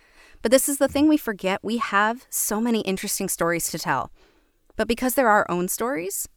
[0.43, 1.61] But this is the thing we forget.
[1.63, 4.11] We have so many interesting stories to tell.
[4.77, 6.29] But because they're our own stories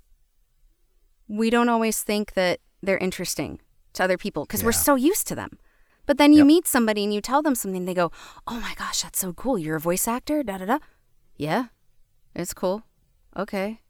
[1.28, 3.60] we don't always think that they're interesting
[3.94, 5.58] to other people because we're so used to them
[6.08, 6.48] but then you Yep.
[6.48, 8.12] meet somebody and you tell them something they go
[8.48, 10.80] oh my gosh that's so cool you're a voice actor da da da
[11.38, 11.66] yeah
[12.34, 12.84] it's cool
[13.36, 13.82] okay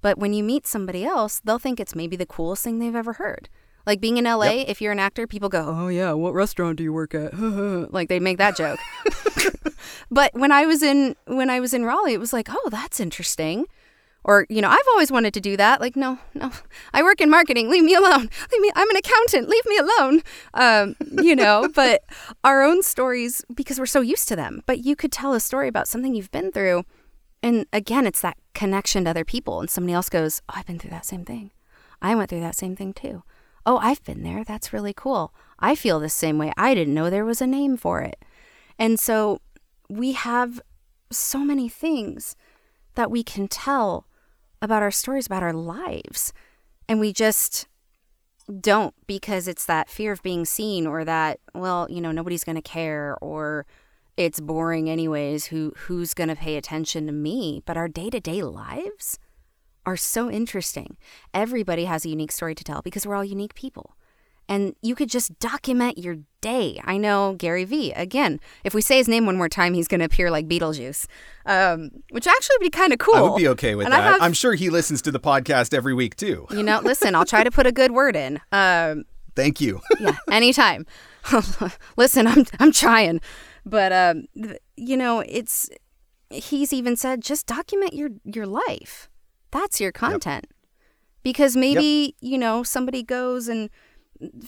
[0.00, 3.14] but when you meet somebody else, they'll think it's maybe the coolest thing they've ever
[3.14, 3.48] heard.
[3.86, 6.82] Like being in LA, if you're an actor, people go, "Oh yeah, what restaurant do
[6.82, 7.38] you work at?"
[7.92, 8.78] like they make that joke.
[10.10, 13.00] but when I was in when I was in Raleigh, it was like, "Oh, that's
[13.00, 13.66] interesting."
[14.24, 15.80] Or, you know, I've always wanted to do that.
[15.80, 16.50] Like, no, no,
[16.92, 17.70] I work in marketing.
[17.70, 18.28] Leave me alone.
[18.52, 18.70] Leave me.
[18.74, 19.48] I'm an accountant.
[19.48, 20.22] Leave me alone.
[20.54, 22.02] Um, you know, but
[22.44, 24.62] our own stories because we're so used to them.
[24.66, 26.84] But you could tell a story about something you've been through,
[27.42, 29.60] and again, it's that connection to other people.
[29.60, 31.50] And somebody else goes, Oh, I've been through that same thing.
[32.02, 33.22] I went through that same thing too.
[33.66, 34.44] Oh, I've been there.
[34.44, 35.34] That's really cool.
[35.58, 36.52] I feel the same way.
[36.56, 38.22] I didn't know there was a name for it.
[38.78, 39.40] And so
[39.88, 40.60] we have
[41.10, 42.36] so many things
[42.94, 44.06] that we can tell
[44.62, 46.32] about our stories, about our lives.
[46.88, 47.66] And we just
[48.60, 52.56] don't because it's that fear of being seen or that, well, you know, nobody's going
[52.56, 53.66] to care or
[54.16, 57.62] it's boring anyways who who's going to pay attention to me?
[57.64, 59.18] But our day-to-day lives
[59.86, 60.96] are so interesting.
[61.32, 63.96] Everybody has a unique story to tell because we're all unique people
[64.50, 68.96] and you could just document your day i know gary vee again if we say
[68.96, 71.06] his name one more time he's going to appear like beetlejuice
[71.46, 73.98] um, which actually would be kind of cool I would be okay with And I
[74.02, 74.12] that.
[74.12, 76.46] have- I'm sure he listens to the podcast every week too.
[76.50, 79.04] you know listen i'll try to put a good word in um,
[79.36, 79.80] Thank you.
[80.00, 80.84] yeah, anytime.
[81.96, 83.20] Listen, I'm I'm trying,
[83.64, 84.24] but um,
[84.76, 85.70] you know, it's
[86.30, 89.08] he's even said just document your your life.
[89.52, 90.46] That's your content.
[91.22, 93.70] Because maybe you know somebody goes and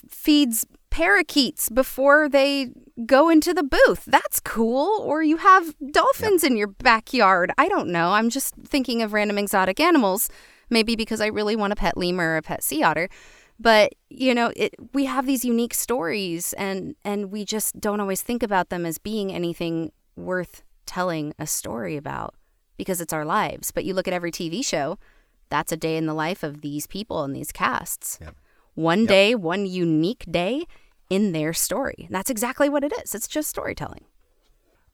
[0.08, 2.68] feeds parakeets before they
[3.06, 4.04] go into the booth.
[4.06, 5.00] That's cool.
[5.00, 7.52] Or you have dolphins in your backyard.
[7.56, 8.12] I don't know.
[8.12, 10.28] I'm just thinking of random exotic animals,
[10.68, 13.08] maybe because I really want a pet lemur or a pet sea otter.
[13.58, 18.20] But you know, it, we have these unique stories, and and we just don't always
[18.20, 22.34] think about them as being anything worth telling a story about
[22.76, 23.70] because it's our lives.
[23.70, 24.98] But you look at every TV show,
[25.48, 28.18] that's a day in the life of these people and these casts.
[28.20, 28.34] Yep.
[28.74, 29.08] One Yep.
[29.08, 30.64] day, one unique day
[31.10, 31.94] in their story.
[32.06, 33.14] And That's exactly what it is.
[33.14, 34.04] It's just storytelling.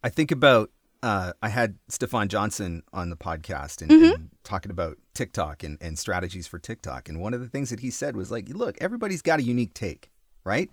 [0.02, 0.70] I think about
[1.00, 4.14] uh, I had Stefan Johnson on the podcast and, Mm-hmm.
[4.14, 7.08] and talking about TikTok and, and strategies for TikTok.
[7.08, 9.74] And one of the things that he said was like, look, everybody's got a unique
[9.74, 10.10] take,
[10.42, 10.68] right?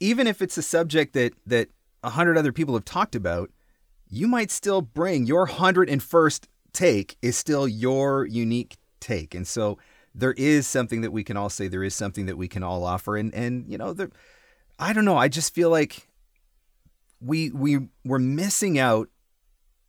[0.00, 1.68] Even if it's a subject that that
[2.02, 3.48] a hundred other people have talked about,
[4.10, 9.36] you might still bring your hundred and first take is still your unique take.
[9.36, 9.78] And so
[10.14, 12.84] there is something that we can all say, there is something that we can all
[12.84, 13.16] offer.
[13.16, 14.10] And and you know, there
[14.78, 16.08] I don't know, I just feel like
[17.20, 19.08] we we we're missing out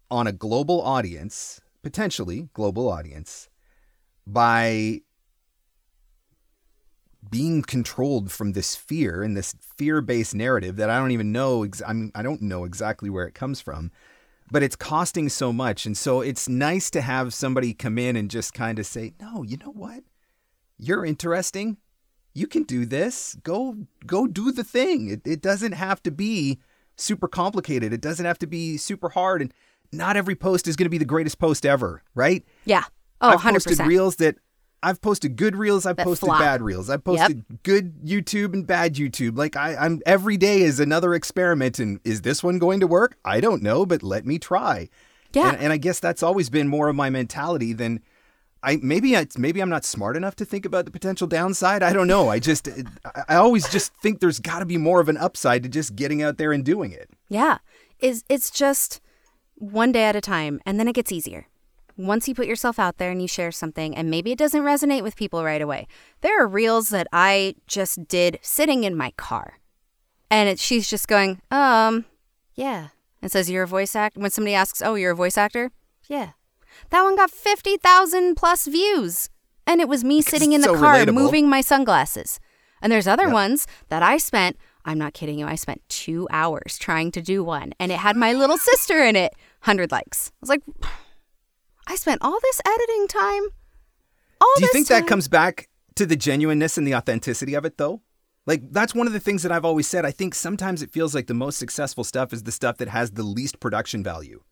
[0.09, 3.49] on a global audience, potentially global audience,
[4.25, 5.01] by
[7.29, 11.63] being controlled from this fear and this fear-based narrative that I don't even know.
[11.63, 13.91] Ex- I mean, I don't know exactly where it comes from,
[14.51, 18.29] but it's costing so much, and so it's nice to have somebody come in and
[18.29, 20.03] just kind of say, "No, you know what?
[20.77, 21.77] You're interesting.
[22.33, 23.35] You can do this.
[23.43, 25.09] Go go do the thing.
[25.09, 26.59] It, it doesn't have to be."
[26.97, 27.93] super complicated.
[27.93, 29.41] It doesn't have to be super hard.
[29.41, 29.53] And
[29.91, 32.43] not every post is going to be the greatest post ever, right?
[32.65, 32.83] Yeah.
[33.21, 33.53] Oh, I've 100%.
[33.65, 34.37] posted reels that
[34.83, 35.85] I've posted good reels.
[35.85, 36.39] I've That posted flop.
[36.39, 36.89] bad reels.
[36.89, 39.37] I've posted good YouTube and bad YouTube.
[39.37, 41.79] Like I, I'm every day is another experiment.
[41.79, 43.17] And is this one going to work?
[43.25, 44.87] I don't know, but let me try.
[45.33, 45.49] Yeah.
[45.49, 48.01] And, and I guess that's always been more of my mentality than
[48.65, 51.83] I maybe it's maybe I'm not smart enough to think about the potential downside.
[51.83, 52.29] I don't know.
[52.29, 52.67] I just
[53.29, 56.23] I, always just think there's got to be more of an upside to just getting
[56.23, 57.11] out there and doing it.
[57.29, 57.59] Yeah.
[57.99, 59.01] Is it's just
[59.53, 61.47] one day at a time and then it gets easier.
[61.95, 65.03] Once you put yourself out there and you share something and maybe it doesn't resonate
[65.03, 65.87] with people right away.
[66.21, 69.59] There are reels that I just did sitting in my car.
[70.31, 72.05] And it, she's just going, "Um,
[72.55, 72.87] yeah."
[73.21, 75.71] And says, "You're a voice actor." When somebody asks, "Oh, you're a voice actor?"
[76.07, 76.31] Yeah.
[76.89, 79.29] That one got 50,000 plus views.
[79.67, 81.13] And it was me sitting in the so car relatable.
[81.13, 82.39] moving my sunglasses.
[82.81, 83.33] And there's other Yep.
[83.33, 87.43] ones that I spent, I'm not kidding you, I spent two hours trying to do
[87.43, 87.73] one.
[87.79, 90.31] And it had my little sister in it, 100 likes.
[90.33, 90.61] I was like,
[91.87, 93.43] I spent all this editing time.
[94.41, 95.01] All Do you think time.
[95.01, 98.01] that comes back to the genuineness and the authenticity of it, though?
[98.45, 100.05] Like, that's one of the things that I've always said.
[100.05, 103.11] I think sometimes it feels like the most successful stuff is the stuff that has
[103.11, 104.43] the least production value.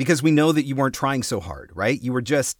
[0.00, 2.00] Because we know that you weren't trying so hard, right?
[2.00, 2.56] You were just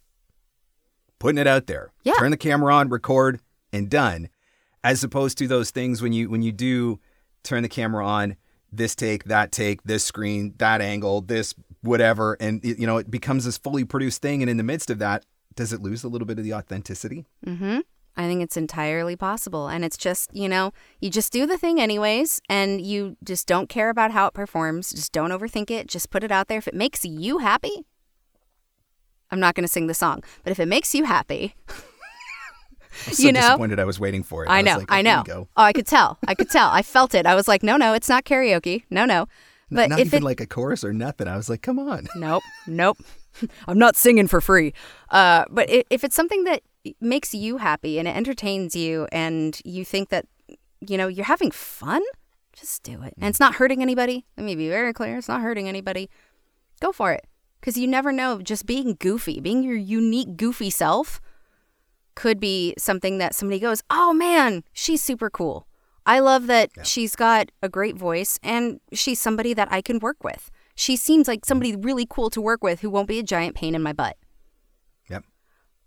[1.17, 1.91] putting it out there.
[2.03, 2.13] Yeah.
[2.19, 3.39] Turn the camera on, record,
[3.73, 4.29] and done.
[4.83, 6.99] As opposed to those things when you when you do
[7.41, 8.35] turn the camera on,
[8.71, 13.09] this take, that take, this screen, that angle, this whatever, and it- you know, it
[13.09, 14.43] becomes this fully produced thing.
[14.43, 15.25] And in the midst of that,
[15.55, 17.25] does it lose a little bit of the authenticity?
[17.45, 17.79] Mm-hmm.
[18.17, 19.67] I think it's entirely possible.
[19.67, 23.69] And it's just, you know, you just do the thing anyways, and you just don't
[23.69, 24.91] care about how it performs.
[24.91, 25.87] Just don't overthink it.
[25.87, 26.57] Just put it out there.
[26.57, 27.85] If it makes you happy,
[29.31, 31.55] I'm not going to sing the song, but if it makes you happy,
[32.91, 33.41] so You know?
[33.41, 34.49] disappointed I was waiting for it.
[34.49, 35.23] I was know, like, I oh, know.
[35.27, 36.17] Oh, I could tell.
[36.27, 36.69] I could tell.
[36.69, 37.25] I felt it.
[37.25, 38.83] I was like, no, no, it's not karaoke.
[38.89, 39.27] No, no.
[39.71, 41.29] But Not even it, like a chorus or nothing.
[41.29, 42.07] I was like, come on.
[42.17, 42.97] Nope, nope.
[43.67, 44.73] I'm not singing for free.
[45.09, 46.61] Uh, but if it's something that
[46.99, 50.25] makes you happy and it entertains you, and you think that
[50.79, 52.01] you know you're having fun,
[52.53, 53.13] just do it.
[53.17, 54.25] And it's not hurting anybody.
[54.37, 56.09] Let me be very clear: it's not hurting anybody.
[56.79, 57.27] Go for it,
[57.59, 58.41] because you never know.
[58.41, 61.21] Just being goofy, being your unique goofy self,
[62.15, 65.67] could be something that somebody goes, "Oh man, she's super cool."
[66.05, 70.23] I love that she's got a great voice and she's somebody that I can work
[70.23, 70.49] with.
[70.75, 73.75] She seems like somebody really cool to work with who won't be a giant pain
[73.75, 74.17] in my butt.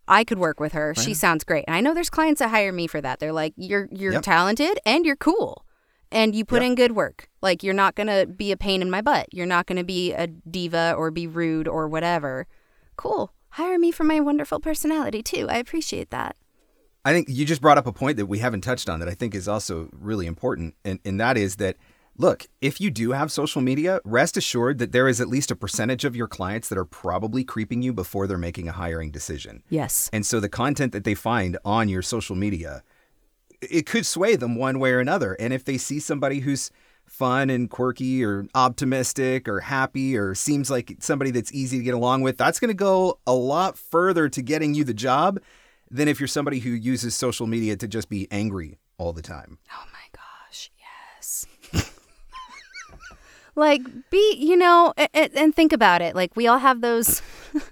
[0.06, 0.94] I could work with her.
[0.94, 1.64] She sounds great.
[1.66, 3.20] And I know there's clients that hire me for that.
[3.20, 4.22] They're like, "You're you're Yep.
[4.22, 5.64] talented and you're cool."
[6.12, 6.66] And you put Yep.
[6.70, 7.28] in good work.
[7.42, 9.26] Like you're not going to be a pain in my butt.
[9.32, 12.46] You're not going to be a diva or be rude or whatever.
[12.96, 13.32] Cool.
[13.50, 15.48] Hire me for my wonderful personality too.
[15.48, 16.36] I appreciate that.
[17.04, 19.14] I think you just brought up a point that we haven't touched on that I
[19.14, 20.74] think is also really important.
[20.84, 21.76] And, and that is that,
[22.16, 25.56] look, if you do have social media, rest assured that there is at least a
[25.56, 29.62] percentage of your clients that are probably creeping you before they're making a hiring decision.
[29.68, 30.10] Yes.
[30.12, 32.82] And so the content that they find on your social media,
[33.60, 35.34] it could sway them one way or another.
[35.34, 36.70] And if they see somebody who's
[37.06, 41.94] fun and quirky or optimistic or happy or seems like somebody that's easy to get
[41.94, 45.40] along with, that's going to go a lot further to getting you the job
[45.90, 49.58] than if you're somebody who uses social media to just be angry all the time.
[49.70, 51.46] Oh my gosh, yes.
[53.56, 56.14] Like be, you know, and, and think about it.
[56.14, 57.22] Like we all have those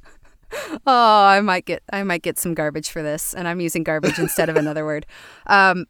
[0.87, 4.19] Oh, I might get I might get some garbage for this and I'm using garbage
[4.19, 5.07] instead of another word.
[5.47, 5.87] Um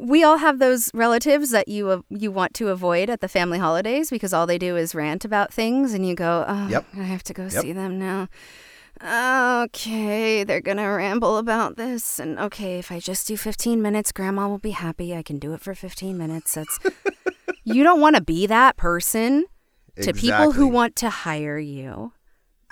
[0.00, 3.58] we all have those relatives that you uh, you want to avoid at the family
[3.58, 6.84] holidays because all they do is rant about things and you go, "Oh, Yep.
[6.96, 7.52] I have to go Yep.
[7.62, 8.28] see them now."
[9.64, 14.12] Okay, they're going to ramble about this and okay, if I just do 15 minutes,
[14.12, 15.16] grandma will be happy.
[15.16, 16.54] I can do it for 15 minutes.
[16.54, 16.78] That's
[17.64, 19.44] You don't want to be that person
[20.00, 22.12] to people who want to hire you.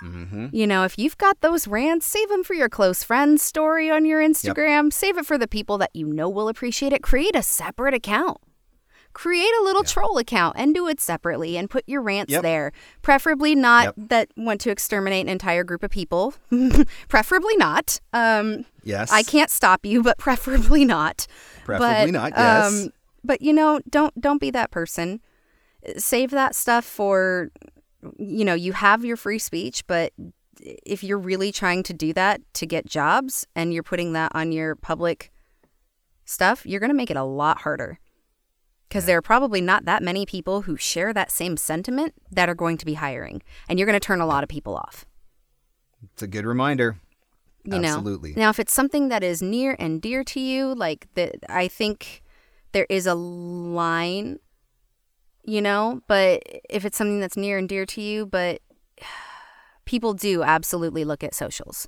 [0.03, 0.47] Mm-hmm.
[0.51, 4.03] You know, if you've got those rants, save them for your close friends story on
[4.05, 4.91] your Instagram.
[4.91, 7.03] Save it for the people that you know will appreciate it.
[7.03, 8.39] Create a separate account.
[9.13, 12.41] Create a little troll account and do it separately and put your rants Yep.
[12.43, 12.71] there.
[13.01, 13.95] Preferably not Yep.
[14.09, 16.33] that want to exterminate an entire group of people.
[17.09, 17.99] preferably not.
[18.13, 19.11] Um, Yes.
[19.11, 21.27] I can't stop you, but preferably not.
[21.65, 22.73] Preferably But, not, yes.
[22.85, 22.93] Um,
[23.23, 25.21] but you know, don't don't be that person.
[25.97, 27.51] Save that stuff for
[28.17, 30.13] you know, you have your free speech, but
[30.59, 34.51] if you're really trying to do that to get jobs and you're putting that on
[34.51, 35.31] your public
[36.25, 37.99] stuff, you're going to make it a lot harder.
[38.87, 42.55] Because there are probably not that many people who share that same sentiment that are
[42.55, 43.41] going to be hiring.
[43.69, 45.05] And you're going to turn a lot of people off.
[46.13, 46.97] It's a good reminder.
[47.63, 47.95] you know
[48.35, 52.20] now if it's something that is near and dear to you like that i think
[52.73, 54.39] there is a line
[55.43, 58.61] you know but if it's something that's near and dear to you but
[59.85, 61.87] people do absolutely look at socials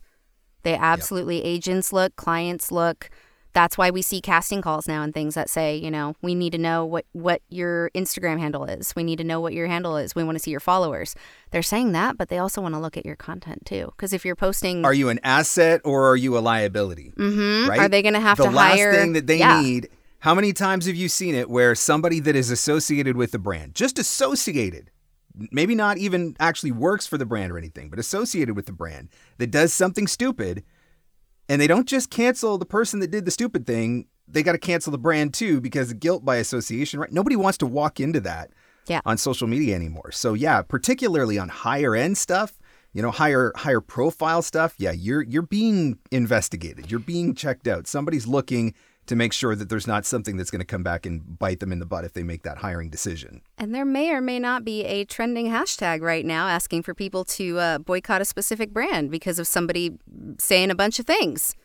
[0.63, 3.09] they absolutely agents look clients look
[3.53, 6.51] that's why we see casting calls now and things that say you know we need
[6.51, 9.95] to know what what your instagram handle is we need to know what your handle
[9.97, 11.13] is we want to see your followers
[11.51, 14.25] they're saying that but they also want to look at your content too because if
[14.25, 17.13] you're posting Are you an asset or are you a liability?
[17.17, 17.67] Mhm.
[17.67, 17.79] Right?
[17.81, 19.61] Are they going to have the to last thing that they Yeah.
[19.61, 19.89] need.
[20.23, 23.75] How many times have you seen it where somebody that is associated with the brand,
[23.75, 24.89] just associated,
[25.51, 29.09] maybe not even actually works for the brand or anything, but associated with the brand
[29.37, 30.63] that does something stupid,
[31.49, 34.57] and they don't just cancel the person that did the stupid thing, they got to
[34.57, 37.11] cancel the brand too because of guilt by association, right?
[37.11, 38.51] Nobody wants to walk into that
[38.87, 39.01] Yeah.
[39.05, 40.13] on social media anymore.
[40.13, 42.57] So yeah, particularly on higher end stuff,
[42.93, 46.89] you know, higher higher profile stuff, yeah, you're you're being investigated.
[46.89, 47.87] You're being checked out.
[47.87, 48.73] Somebody's looking
[49.05, 51.71] to make sure that there's not something that's going to come back and bite them
[51.71, 53.41] in the butt if they make that hiring decision.
[53.57, 57.25] And there may or may not be a trending hashtag right now asking for people
[57.25, 59.97] to uh, boycott a specific brand because of somebody
[60.37, 61.55] saying a bunch of things.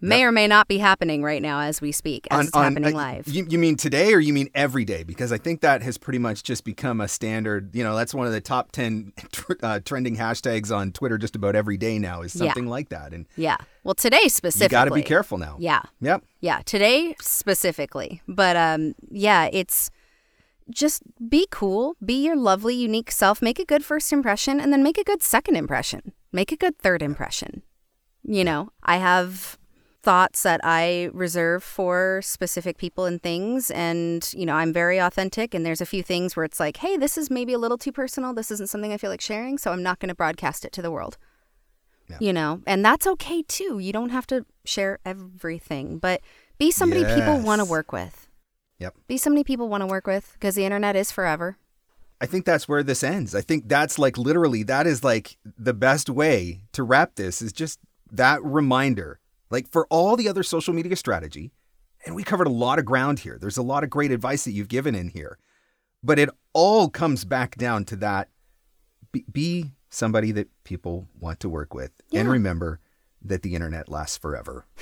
[0.00, 2.96] May or may not be happening right now as we speak, as it's happening uh,
[2.96, 3.28] live.
[3.28, 5.02] You, you mean today or you mean every day?
[5.04, 7.74] Because I think that has pretty much just become a standard.
[7.74, 11.34] You know, that's one of the top 10 tr- uh, trending hashtags on Twitter just
[11.34, 12.46] about every day now is Yeah.
[12.46, 13.12] something like that.
[13.14, 13.56] And yeah.
[13.84, 14.66] Well, today specifically.
[14.66, 15.56] you got to be careful now.
[15.58, 15.82] Yeah.
[16.00, 16.24] Yep.
[16.40, 18.20] Yeah, today specifically.
[18.28, 19.90] But um yeah, it's
[20.68, 24.82] just be cool, be your lovely unique self, make a good first impression and then
[24.82, 26.12] make a good second impression.
[26.32, 27.62] Make a good third impression.
[28.24, 29.56] You know, I have
[30.06, 35.52] thoughts that I reserve for specific people and things and you know, I'm very authentic
[35.52, 37.90] and there's a few things where it's like, "Hey, this is maybe a little too
[37.90, 38.32] personal.
[38.32, 40.82] This isn't something I feel like sharing, so I'm not going to broadcast it to
[40.82, 41.18] the world."
[42.08, 42.18] Yeah.
[42.20, 43.80] You know, and that's okay too.
[43.80, 46.20] You don't have to share everything, but
[46.56, 48.28] be somebody people want to work with.
[48.78, 48.94] Yep.
[49.08, 51.58] Be somebody people want to work with because the internet is forever.
[52.20, 53.34] I think that's where this ends.
[53.34, 57.52] I think that's like literally that is like the best way to wrap this is
[57.52, 57.80] just
[58.12, 59.18] that reminder.
[59.50, 61.52] Like for all the other social media strategy,
[62.04, 63.38] and we covered a lot of ground here.
[63.40, 65.38] There's a lot of great advice that you've given in here.
[66.02, 68.28] But it all comes back down to that
[69.12, 72.80] be, be somebody that people want to work with and remember
[73.22, 74.66] that the internet lasts forever.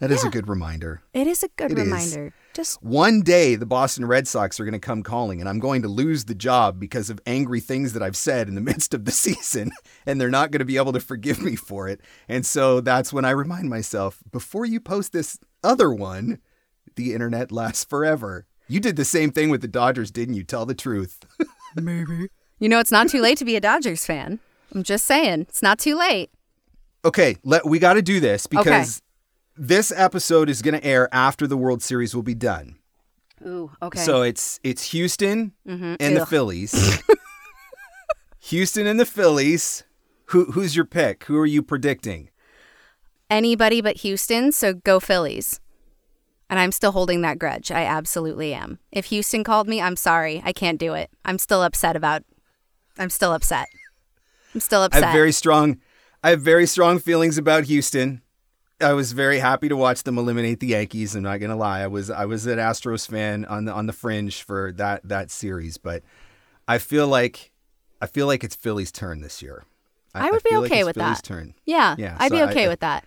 [0.00, 1.02] That is a good reminder.
[1.12, 2.32] It is a good It is.
[2.58, 2.68] Reminder.
[2.68, 5.82] Just One day, the Boston Red Sox are going to come calling, and I'm going
[5.82, 9.04] to lose the job because of angry things that I've said in the midst of
[9.04, 9.70] the season,
[10.06, 12.00] and they're not going to be able to forgive me for it.
[12.28, 16.38] And so that's when I remind myself before you post this other one,
[16.96, 18.46] the internet lasts forever.
[18.66, 20.44] You did the same thing with the Dodgers, didn't you?
[20.44, 21.20] Tell the truth.
[21.76, 22.28] Maybe.
[22.58, 24.40] You know, it's not too late to be a Dodgers fan.
[24.74, 26.30] I'm just saying, it's not too late.
[27.04, 29.00] Okay, let, we got to do this because
[29.58, 32.76] this episode is going to air after the World Series will be done.
[33.46, 34.00] Ooh, okay.
[34.00, 35.96] So it's it's Houston Mhm.
[36.00, 37.00] and the Phillies.
[38.40, 39.84] Houston and the Phillies.
[40.26, 41.24] Who who's your pick?
[41.24, 42.30] Who are you predicting?
[43.30, 45.60] anybody but Houston, so go Phillies.
[46.48, 47.70] And I'm still holding that grudge.
[47.70, 48.78] I absolutely am.
[48.90, 50.40] If Houston called me, I'm sorry.
[50.46, 51.10] I can't do it.
[51.26, 52.22] I'm still upset about
[52.98, 53.66] I'm still upset.
[54.54, 55.04] I'm still upset.
[55.04, 55.78] I have very strong
[56.24, 58.22] I have very strong feelings about Houston.
[58.80, 61.14] I was very happy to watch them eliminate the Yankees.
[61.16, 61.80] I'm not gonna lie.
[61.80, 65.30] I was I was an Astros fan on the on the fringe for that that
[65.30, 66.02] series, but
[66.68, 67.50] I feel like
[68.00, 69.64] I feel like it's Philly's turn this year.
[70.14, 71.24] I would be feel like okay it's with Philly's that.
[71.24, 71.54] Turn.
[71.64, 73.04] Yeah, Yeah, I'd so be okay I- with that.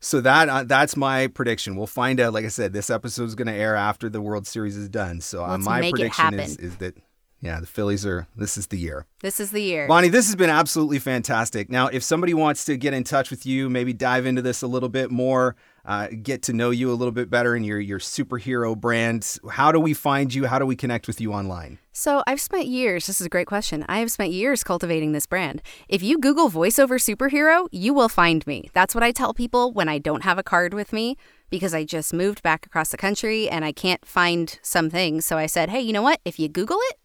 [0.00, 1.74] So that uh, that's my prediction.
[1.74, 2.32] We'll find out.
[2.32, 5.20] Like I said, this episode is going to air after the World Series is done.
[5.20, 6.96] So uh, my prediction is is that
[7.40, 8.26] yeah, the Phillies are.
[8.36, 9.06] This is the year.
[9.20, 9.86] This is the year.
[9.86, 11.70] Bonnie, this has been absolutely fantastic.
[11.70, 14.66] Now, if somebody wants to get in touch with you, maybe dive into this a
[14.66, 18.00] little bit more, uh, get to know you a little bit better and your your
[18.00, 20.46] superhero brand, how do we find you?
[20.46, 21.78] How do we connect with you online?
[21.92, 23.84] So I've spent years, this is a great question.
[23.88, 25.62] I have spent years cultivating this brand.
[25.88, 28.68] If you Google voiceover superhero, you will find me.
[28.72, 31.16] That's what I tell people when I don't have a card with me
[31.50, 35.24] because I just moved back across the country and I can't find some things.
[35.24, 36.20] So I said, hey, you know what?
[36.24, 36.98] If you Google it,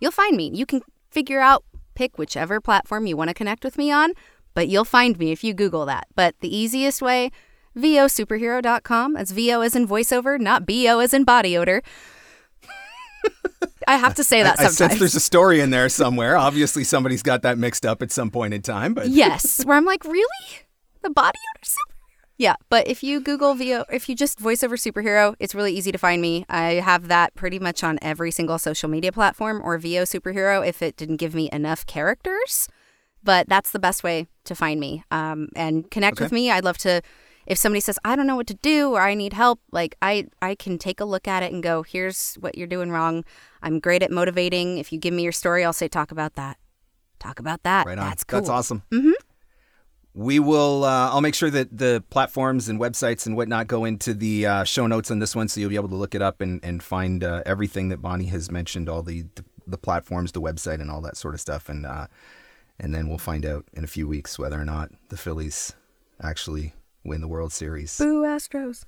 [0.00, 0.50] you'll find me.
[0.52, 4.12] You can figure out, pick whichever platform you want to connect with me on,
[4.54, 6.06] but you'll find me if you Google that.
[6.14, 7.30] But the easiest way,
[7.76, 9.14] vosuperhero.com.
[9.14, 11.82] That's VO as in voiceover, not BO as in body odor.
[13.88, 16.36] I have to say that I, I sense there's a story in there somewhere.
[16.36, 19.84] Obviously, somebody's got that mixed up at some point in time, but yes, where I'm
[19.84, 20.26] like, really?
[21.02, 21.95] The body odor superhero?
[22.38, 25.98] Yeah, but if you Google VO, if you just voiceover superhero, it's really easy to
[25.98, 26.44] find me.
[26.50, 30.82] I have that pretty much on every single social media platform or VO superhero if
[30.82, 32.68] it didn't give me enough characters.
[33.22, 36.50] But that's the best way to find me um, and connect with me.
[36.50, 37.00] I'd love to.
[37.46, 40.26] If somebody says I don't know what to do or I need help, like I
[40.42, 43.24] I can take a look at it and go, here's what you're doing wrong.
[43.62, 44.78] I'm great at motivating.
[44.78, 46.58] If you give me your story, I'll say talk about that.
[47.18, 47.86] Talk about that.
[47.86, 48.08] right on.
[48.08, 48.40] That's cool.
[48.40, 48.82] That's awesome.
[48.92, 49.12] Mm-hmm.
[50.16, 50.84] We will.
[50.84, 54.64] Uh, I'll make sure that the platforms and websites and whatnot go into the uh,
[54.64, 56.82] show notes on this one, so you'll be able to look it up and and
[56.82, 60.90] find uh, everything that Bonnie has mentioned, all the, the the platforms, the website, and
[60.90, 62.06] all that sort of stuff, and uh,
[62.80, 65.74] and then we'll find out in a few weeks whether or not the Phillies
[66.22, 66.72] actually
[67.04, 67.98] win the World Series.
[67.98, 68.84] Boo Astros.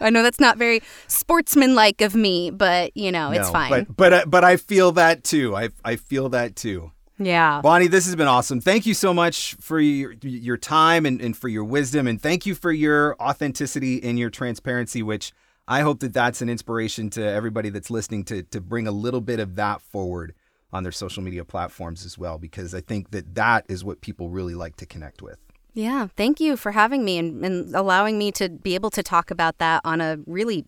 [0.00, 3.70] I know that's not very sportsmanlike of me, but you know, it's No, fine.
[3.84, 5.54] But but uh, but I feel that too.
[5.54, 6.92] I I feel that too.
[7.18, 7.60] Yeah.
[7.62, 8.60] Bonnie, this has been awesome.
[8.60, 12.46] Thank you so much for your your time and, and for your wisdom, and thank
[12.46, 15.02] you for your authenticity and your transparency.
[15.02, 15.32] Which
[15.68, 19.20] I hope that that's an inspiration to everybody that's listening to to bring a little
[19.20, 20.34] bit of that forward
[20.72, 24.30] on their social media platforms as well, because I think that that is what people
[24.30, 25.38] really like to connect with.
[25.72, 26.08] Yeah.
[26.16, 29.58] Thank you for having me and, and allowing me to be able to talk about
[29.58, 30.64] that on a really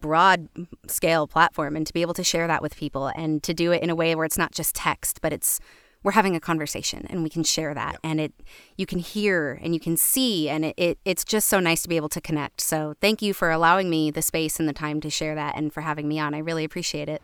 [0.00, 0.48] broad
[0.86, 3.82] scale platform and to be able to share that with people and to do it
[3.82, 5.60] in a way where it's not just text, but it's
[6.02, 8.32] we're having a conversation and we can share that and it
[8.78, 11.88] you can hear and you can see and it, it it's just so nice to
[11.88, 12.60] be able to connect.
[12.60, 15.72] So thank you for allowing me the space and the time to share that and
[15.72, 16.34] for having me on.
[16.34, 17.22] I really appreciate it.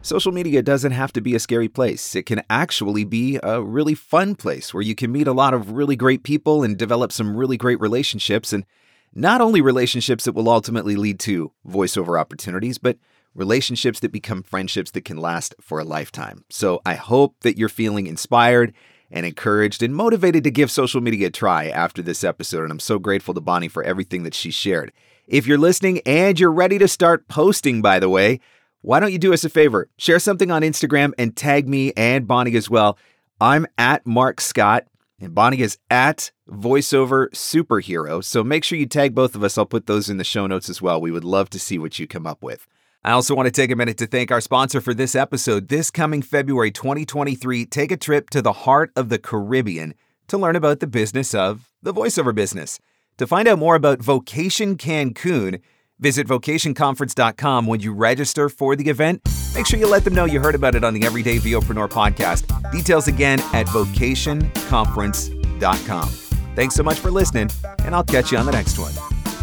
[0.00, 2.14] Social media doesn't have to be a scary place.
[2.14, 5.72] It can actually be a really fun place where you can meet a lot of
[5.72, 8.52] really great people and develop some really great relationships.
[8.52, 8.66] And
[9.14, 12.98] not only relationships that will ultimately lead to voiceover opportunities, but
[13.34, 16.44] relationships that become friendships that can last for a lifetime.
[16.50, 18.72] So I hope that you're feeling inspired
[19.10, 22.64] and encouraged and motivated to give social media a try after this episode.
[22.64, 24.92] And I'm so grateful to Bonnie for everything that she shared.
[25.26, 28.40] If you're listening and you're ready to start posting, by the way,
[28.82, 29.88] why don't you do us a favor?
[29.96, 32.98] Share something on Instagram and tag me and Bonnie as well.
[33.40, 34.86] I'm at Mark Scott
[35.24, 38.22] and Bonnie is at voiceover superhero.
[38.22, 39.56] So make sure you tag both of us.
[39.56, 41.00] I'll put those in the show notes as well.
[41.00, 42.66] We would love to see what you come up with.
[43.02, 45.68] I also want to take a minute to thank our sponsor for this episode.
[45.68, 49.94] This coming February 2023, take a trip to the heart of the Caribbean
[50.28, 52.78] to learn about the business of the voiceover business.
[53.18, 55.60] To find out more about Vocation Cancun,
[56.04, 59.22] visit vocationconference.com when you register for the event.
[59.54, 62.44] Make sure you let them know you heard about it on the Everyday VOpreneur podcast.
[62.70, 66.08] Details again at vocationconference.com.
[66.56, 67.48] Thanks so much for listening,
[67.78, 68.92] and I'll catch you on the next one.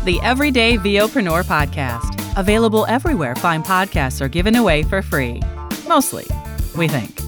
[0.06, 2.38] The Everyday VOpreneur podcast.
[2.38, 5.42] Available everywhere fine podcasts are given away for free.
[5.88, 6.28] Mostly,
[6.78, 7.20] we think.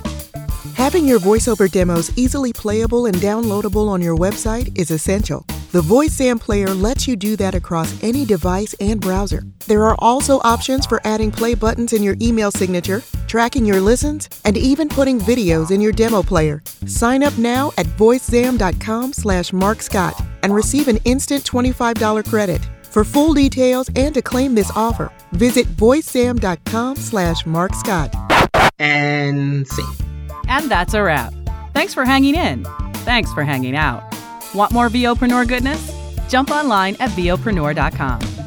[0.76, 5.44] Having your voiceover demos easily playable and downloadable on your website is essential.
[5.74, 9.42] The VoiceZam player lets you do that across any device and browser.
[9.66, 14.30] There are also options for adding play buttons in your email signature, tracking your listens,
[14.46, 16.62] and even putting videos in your demo player.
[16.86, 20.14] Sign up now at voicezam.com slash markscott
[20.44, 22.62] and receive an instant $25 credit.
[22.84, 28.14] For full details and to claim this offer, visit voicezam.com slash markscott.
[28.78, 29.86] and see.
[30.48, 31.34] And that's a wrap.
[31.74, 32.64] Thanks for hanging in.
[33.06, 34.13] Thanks for hanging out.
[34.54, 35.92] Want more VOpreneur goodness?
[36.30, 38.43] Jump online at VOpreneur.com.